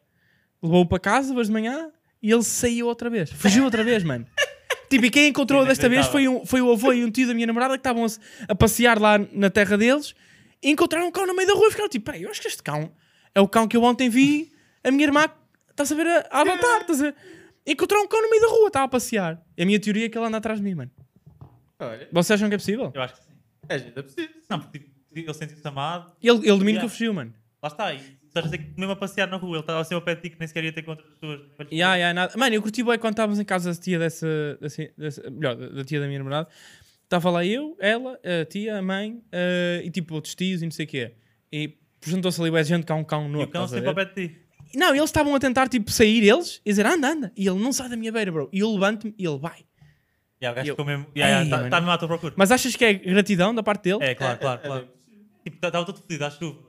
[0.62, 1.92] levou-o para casa hoje de manhã
[2.22, 3.32] e ele saiu outra vez.
[3.32, 4.26] Fugiu outra vez, mano.
[4.90, 7.34] Tipo, e quem encontrou desta vez foi, um, foi o avô e um tio da
[7.34, 10.16] minha namorada que estavam a, se- a passear lá na terra deles
[10.64, 12.48] e encontraram um cão no meio da rua e ficaram tipo, peraí, eu acho que
[12.48, 12.92] este cão
[13.36, 14.52] é o cão que eu ontem vi
[14.84, 15.30] a minha irmã,
[15.70, 17.14] estás a ver, a, a adotar, estás a?
[17.68, 19.40] Encontraram um cão no meio da rua, estava a passear.
[19.56, 20.90] E a minha teoria é que ele anda atrás de mim, mano.
[21.80, 22.92] Olha, Vocês acham que é possível?
[22.94, 23.34] Eu acho que sim.
[23.70, 24.36] é é possível.
[24.50, 26.12] Não, porque ele sentiu-se amado.
[26.22, 26.64] Ele, ele Yeah.
[26.74, 27.34] nunca fugiu, mano.
[27.62, 27.94] Lá está.
[27.94, 30.40] E estás mesmo a passear na rua, ele estava assim ao pé de ti que
[30.40, 31.42] nem sequer ia ter com outras pessoas.
[31.72, 32.34] Yeah, yeah, nada.
[32.38, 35.84] Mano, eu curti bem quando estávamos em casa da tia dessa, dessa, dessa- melhor, da,
[35.84, 36.48] tia da minha namorada.
[37.04, 40.72] Estava lá eu, ela, a tia, a mãe eh, e tipo outros tios e não
[40.72, 41.14] sei o quê.
[41.52, 41.76] E
[42.06, 43.44] juntou-se ali o gente cá um cão E novo.
[43.46, 44.36] o cão sempre ao pé de ti.
[44.76, 47.32] Não, eles estavam a tentar tipo sair eles e dizer anda, anda.
[47.36, 48.48] E ele não sai da minha beira, bro.
[48.54, 49.66] E eu levanto-me e ele vai.
[50.40, 51.08] E o gajo ficou mesmo.
[51.16, 51.70] Ei, Está mano.
[51.72, 52.34] mesmo à tua procura.
[52.38, 54.04] Mas achas que é gratidão da parte dele?
[54.04, 54.88] É, claro, claro, claro.
[55.44, 56.60] Tipo, estava todo fodido à chuva.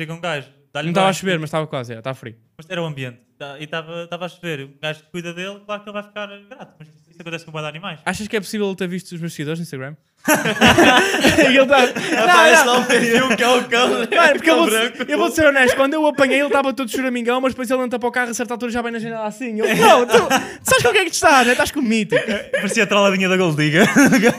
[0.00, 2.36] Chega um gajo, Não estava a chover, mas estava quase, estava frio.
[2.56, 3.18] Mas era o ambiente.
[3.58, 4.60] E estava estava a chover.
[4.60, 6.74] O gajo que cuida dele, claro que ele vai ficar grato.
[6.78, 8.00] Mas isso acontece com o de animais.
[8.06, 9.96] Achas que é possível ele ter visto os meus seguidores no Instagram?
[10.26, 11.82] e ele tá...
[11.82, 13.88] Aparece lá um perfil que é o cão.
[13.90, 15.02] Mano, porque eu Cão vou, branco.
[15.08, 17.82] eu vou ser honesto, quando eu o apanhei ele estava todo choramingão, mas depois ele
[17.82, 19.58] entra para o carro a certa altura já vem na janela assim.
[19.58, 20.16] Eu, não, tu,
[20.62, 21.52] sabes com o que é que tu estás, né?
[21.52, 22.24] Estás com mítico.
[22.52, 23.86] Parecia a trolladinha da Gold Digger.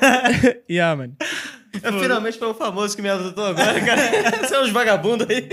[0.70, 1.16] yeah, mano.
[2.00, 4.48] Finalmente foi o famoso que me adotou agora, cara.
[4.48, 5.50] São uns vagabundos aí.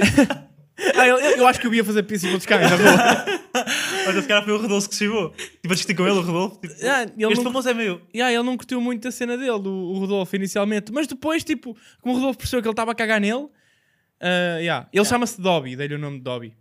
[0.96, 3.40] Ah, eu, eu, acho que eu ia fazer pizza com outros cães, na boa.
[4.06, 5.30] Mas esse cara foi o Rodolfo que se chegou.
[5.30, 6.60] Tipo, a discutir com ele, o Rodolfo.
[6.60, 8.00] Tipo, Ah, ele este não- famoso é meu.
[8.14, 10.90] Yeah, ele não curtiu muito a cena dele, o, o Rodolfo, inicialmente.
[10.92, 13.48] Mas depois, tipo, como o Rodolfo percebeu que ele estava a cagar nele,
[14.20, 14.88] ah, yeah.
[14.92, 16.54] ele chama-se Dobby, dei-lhe o nome de Dobby.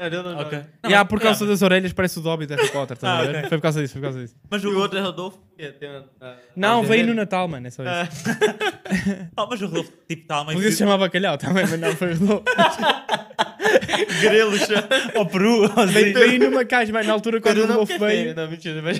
[0.00, 0.42] É, não, não, não.
[0.52, 3.22] E yeah, por causa das orelhas parece o Dobby de Harry Potter, estás Ah, a
[3.24, 3.38] ver?
[3.38, 3.48] ok.
[3.48, 4.36] Foi por causa disso, foi por causa disso.
[4.48, 5.38] Mas o, o outro é Rodolfo.
[5.58, 7.14] que tem a- a- Não, a- veio no.
[7.14, 7.90] Natal, mano, é só isso.
[7.92, 8.08] Ah,
[9.36, 12.12] Ah, mas o Rodolfo, tipo, está meio Podia se chamar bacalhau também, mas não foi
[12.14, 12.44] Rodolfo.
[14.20, 14.88] grelo, chama.
[15.16, 16.12] Ao Peru, assim.
[16.12, 18.34] Veio, numa caixa, mas na altura quando o Rodolfo é veio.
[18.36, 18.98] Não, mentira, mas...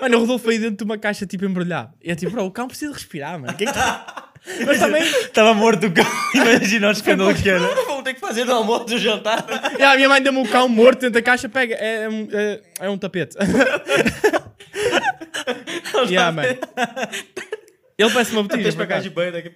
[0.00, 1.92] Mano, o Rodolfo veio dentro de uma caixa tipo embrulhado.
[2.02, 3.52] E é tipo, bro, o cão precisa respirar, mano.
[3.54, 4.30] Que é que tá-
[4.66, 5.02] Mas também.
[5.02, 6.04] Estava morto o cão.
[6.34, 7.60] Imagina o escândalo que era.
[7.60, 9.44] Vamos ter que fazer no almoço do jantar.
[9.78, 11.74] E a minha mãe deu-me um cão morto dentro da caixa, pega.
[11.76, 13.36] É, um- é, é um tapete.
[16.08, 16.48] yeah, mano.
[17.98, 18.72] Ele parece uma botija.
[18.72, 19.52] Para cá de banho daqui a.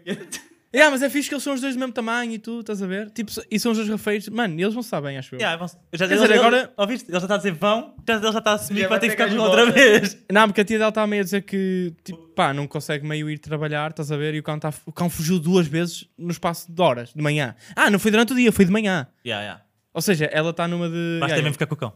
[0.76, 2.82] Yeah, mas é fixe que eles são os dois do mesmo tamanho e tudo, estás
[2.82, 3.10] a ver?
[3.10, 4.28] Tipo, e são os dois rafeiros.
[4.28, 5.38] Mano, eles vão se dar bem, acho eu.
[5.38, 7.06] Yeah, vamos- já, Quer dizer, ele- agora- Ouviste?
[7.10, 9.00] Ele já está a dizer vão, já, ele já está a assumir Já que vai
[9.00, 10.18] ter que ficar outra vez.
[10.30, 13.30] Não, porque a tia dela está meio a dizer que, tipo, pá, não consegue meio
[13.30, 14.34] ir trabalhar, estás a ver?
[14.34, 17.56] E o cão, tá, o cão fugiu duas vezes no espaço de horas, de manhã.
[17.74, 19.06] Ah, não foi durante o dia, foi de manhã.
[19.26, 19.64] Yeah, yeah.
[19.94, 21.16] Ou seja, ela está numa de.
[21.20, 21.92] Basta Yeah, mesmo ficar com o cão.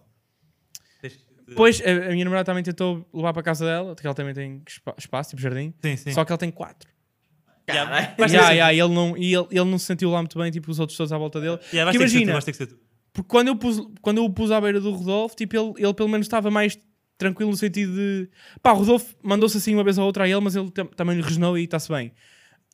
[1.46, 4.32] Depois, a, a minha namorada também tentou levar para a casa dela, porque ela também
[4.32, 5.74] tem espa- espaço, tipo jardim.
[5.84, 6.12] Sim, sim.
[6.12, 6.88] Só que ela tem quatro.
[7.72, 8.16] Caralho.
[8.16, 10.70] ter Yeah, yeah, e ele, não, ele, ele não se sentiu lá muito bem, tipo,
[10.70, 11.58] os outros todos à volta dele.
[11.72, 12.32] Yeah, imagina,
[13.12, 15.94] porque quando eu, pus, quando eu o pus à beira do Rodolfo, tipo, ele, ele
[15.94, 16.78] pelo menos estava mais
[17.18, 18.28] tranquilo no sentido de.
[18.62, 21.16] Pá, o Rodolfo mandou-se assim uma vez ou outra a ele, mas ele tam- também
[21.16, 22.12] lhe resnou e está-se bem.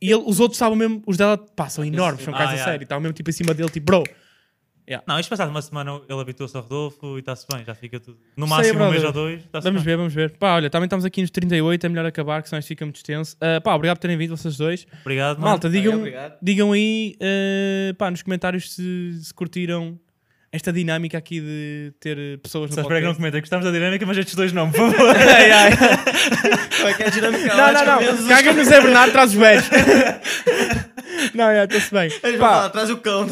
[0.00, 2.64] E ele- os outros estavam mesmo, os dela, pá, são enormes, são Ah, a yeah.
[2.64, 4.04] sério, estavam mesmo tipo em cima dele, tipo, bro.
[5.06, 8.18] Não, isto passado uma semana ele habituou-se ao Rodolfo e está-se bem, já fica tudo.
[8.36, 9.82] No Sei, máximo um mês ou dois, Vamos bem.
[9.82, 10.30] ver, vamos ver.
[10.38, 12.96] Pá, olha, também estamos aqui nos 38, é melhor acabar, que senão isto fica muito
[12.96, 13.36] extenso.
[13.40, 14.86] Ah, pá, obrigado por terem vindo, vocês dois.
[15.00, 15.48] Obrigado, mano.
[15.48, 16.36] Malta, digam, obrigado.
[16.40, 19.98] digam aí eh, pá, nos comentários se, se curtiram
[20.52, 23.40] esta dinâmica aqui de ter pessoas no Só espero que não comentem.
[23.40, 25.16] Gostamos da dinâmica, mas estes dois não, por favor.
[25.16, 25.70] Ai, ai.
[26.76, 28.28] Como é que é dinâmica Não, não, não.
[28.28, 29.68] Caga no Zé Bernardo, traz os velhos.
[31.34, 32.38] não, é, está-se bem.
[32.38, 33.26] Pá, traz o cão.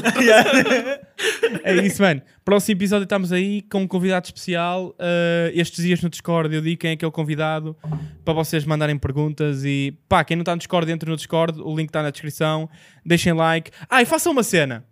[1.63, 2.23] É isso, mano.
[2.45, 4.95] Próximo episódio estamos aí com um convidado especial.
[4.99, 7.77] Eh, estes dias no Discord eu digo quem é que é o convidado
[8.25, 9.65] para vocês mandarem perguntas.
[9.65, 11.61] E pá, quem não está no Discord, entre no Discord.
[11.61, 12.69] O link está na descrição.
[13.05, 13.71] Deixem like.
[13.89, 14.85] Ah, e façam uma cena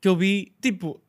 [0.00, 0.52] que eu vi.
[0.60, 1.00] Tipo,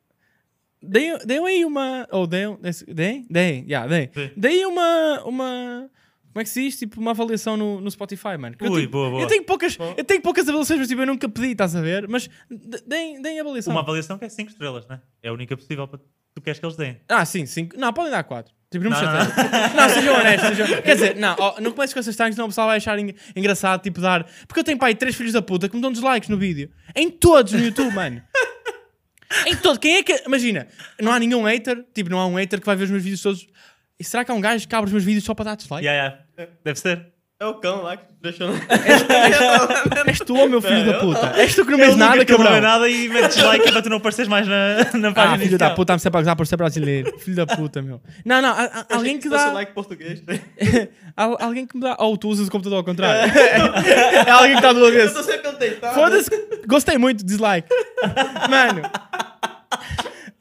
[0.87, 2.07] Deem, deem aí uma.
[2.11, 2.57] Ou deem.
[2.87, 3.25] Deem?
[3.29, 4.09] Deem, yeah, deem.
[4.37, 5.23] Deem uma.
[5.25, 5.89] uma
[6.35, 6.77] como é que se diz?
[6.77, 8.57] Tipo, uma avaliação no, no Spotify, mano.
[8.57, 9.21] Que eu, Ui, tipo, boa, boa.
[9.21, 12.09] Eu tenho poucas, eu tenho poucas avaliações, mas tipo, eu nunca pedi, estás a ver?
[12.09, 13.71] Mas de- deem, deem avaliação.
[13.73, 14.99] Uma avaliação que é 5 estrelas, né?
[15.23, 15.97] É a única possível para
[16.35, 16.99] tu queres que eles deem.
[17.07, 17.77] Ah, sim, cinco.
[17.79, 18.53] Não, podem dar quatro.
[18.69, 19.19] Tipo, não me Não, não.
[19.81, 20.49] Não, sejam honestos.
[20.57, 20.81] Sejam...
[20.81, 23.81] Quer dizer, não, não comeces com essas tags, senão o pessoal vai achar en- engraçado,
[23.81, 24.25] tipo, dar.
[24.45, 26.69] Porque eu tenho pai três filhos da puta que me dão dislikes no vídeo.
[26.93, 28.21] Em todos no YouTube, mano.
[29.47, 29.77] Em todos.
[29.77, 30.23] Quem é que.
[30.27, 30.67] Imagina,
[31.01, 33.21] não há nenhum hater, tipo, não há um hater que vai ver os meus vídeos
[33.21, 33.47] todos.
[33.97, 35.85] E será que há um gajo que abre os meus vídeos só para dar dislike?
[35.85, 36.24] Yeah, yeah.
[36.63, 37.07] Deve ser.
[37.37, 38.47] É o cão lá que deixou.
[40.07, 41.33] És tu, meu filho da puta.
[41.35, 43.97] És tu que não vês nada, te não nada e metes like para tu não
[43.97, 46.55] apareceres mais na, na página Ah, filho da puta, me sempre a gozar por ser
[46.55, 47.19] brasileiro.
[47.19, 48.01] Filho da puta, meu.
[48.23, 49.51] Não, não, há- há alguém que dá.
[49.51, 50.23] like português.
[51.17, 51.97] Al- alguém que me dá.
[51.99, 53.29] Ou tu usas o computador ao contrário.
[54.25, 55.15] é alguém que está do Eu avesso.
[55.15, 55.93] tô sempre a tentar.
[55.93, 56.29] Foda-se.
[56.65, 57.67] Gostei muito, dislike.
[58.49, 58.81] Mano.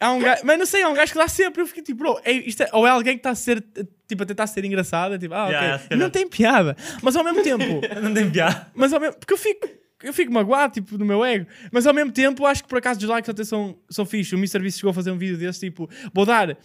[0.01, 1.62] Há um gajo, mas não sei, há um gajo que dá sempre.
[1.62, 3.64] Eu fiquei tipo, bro, é, isto é- ou é alguém que está a ser,
[4.09, 5.14] tipo, a tentar ser engraçado.
[5.14, 5.55] é Tipo, ah, ok.
[5.57, 6.76] Yeah, não tem piada.
[7.03, 7.64] Mas ao mesmo tempo,
[8.03, 8.70] Não tem piada.
[8.74, 9.68] mas ao mesmo, porque eu fico,
[10.03, 11.47] eu fico magoado, tipo, no meu ego.
[11.72, 14.34] Mas ao mesmo tempo, acho que por acaso dislikes até são, são fixe.
[14.34, 14.59] O Mr.
[14.61, 16.57] Beast chegou a fazer um vídeo desse, tipo, vou dar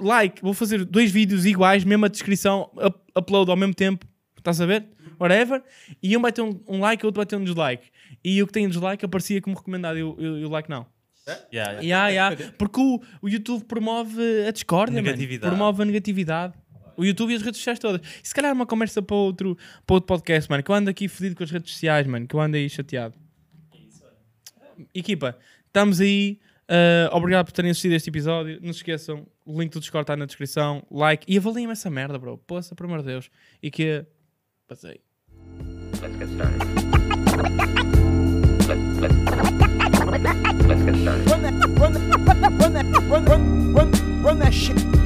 [0.00, 4.06] like, vou fazer dois vídeos iguais, mesma descrição, up- upload ao mesmo tempo,
[4.38, 4.84] estás a ver?
[5.18, 5.62] Whatever.
[6.02, 7.88] E um vai ter um, um like, o outro vai ter um dislike.
[8.22, 10.86] E o que tem dislike aparecia como recomendado e e o- e o like não.
[11.26, 11.80] Yeah, yeah.
[11.80, 12.52] Yeah, yeah.
[12.58, 15.02] Porque o, o YouTube promove a discórdia.
[15.40, 16.54] Promove a negatividade.
[16.96, 18.00] O YouTube e as redes sociais todas.
[18.22, 19.56] E se calhar é uma conversa para outro,
[19.86, 20.62] para outro podcast, mano.
[20.62, 22.26] Que eu ando aqui fodido com as redes sociais, mano.
[22.26, 23.14] Que eu ando aí chateado.
[24.94, 26.38] Equipa, estamos aí.
[26.64, 28.58] Uh, obrigado por terem assistido a este episódio.
[28.62, 30.82] Não se esqueçam, o link do Discord está na descrição.
[30.90, 32.38] Like e avaliem essa merda, bro.
[32.38, 33.30] Poça, por amor de Deus.
[33.62, 34.04] E que.
[34.66, 35.00] Passei.
[36.00, 36.58] Let's get started.
[38.66, 39.73] Let, let, let's get started.
[40.24, 45.03] Run that, run that, run that, run that, run, run, run, run that shit.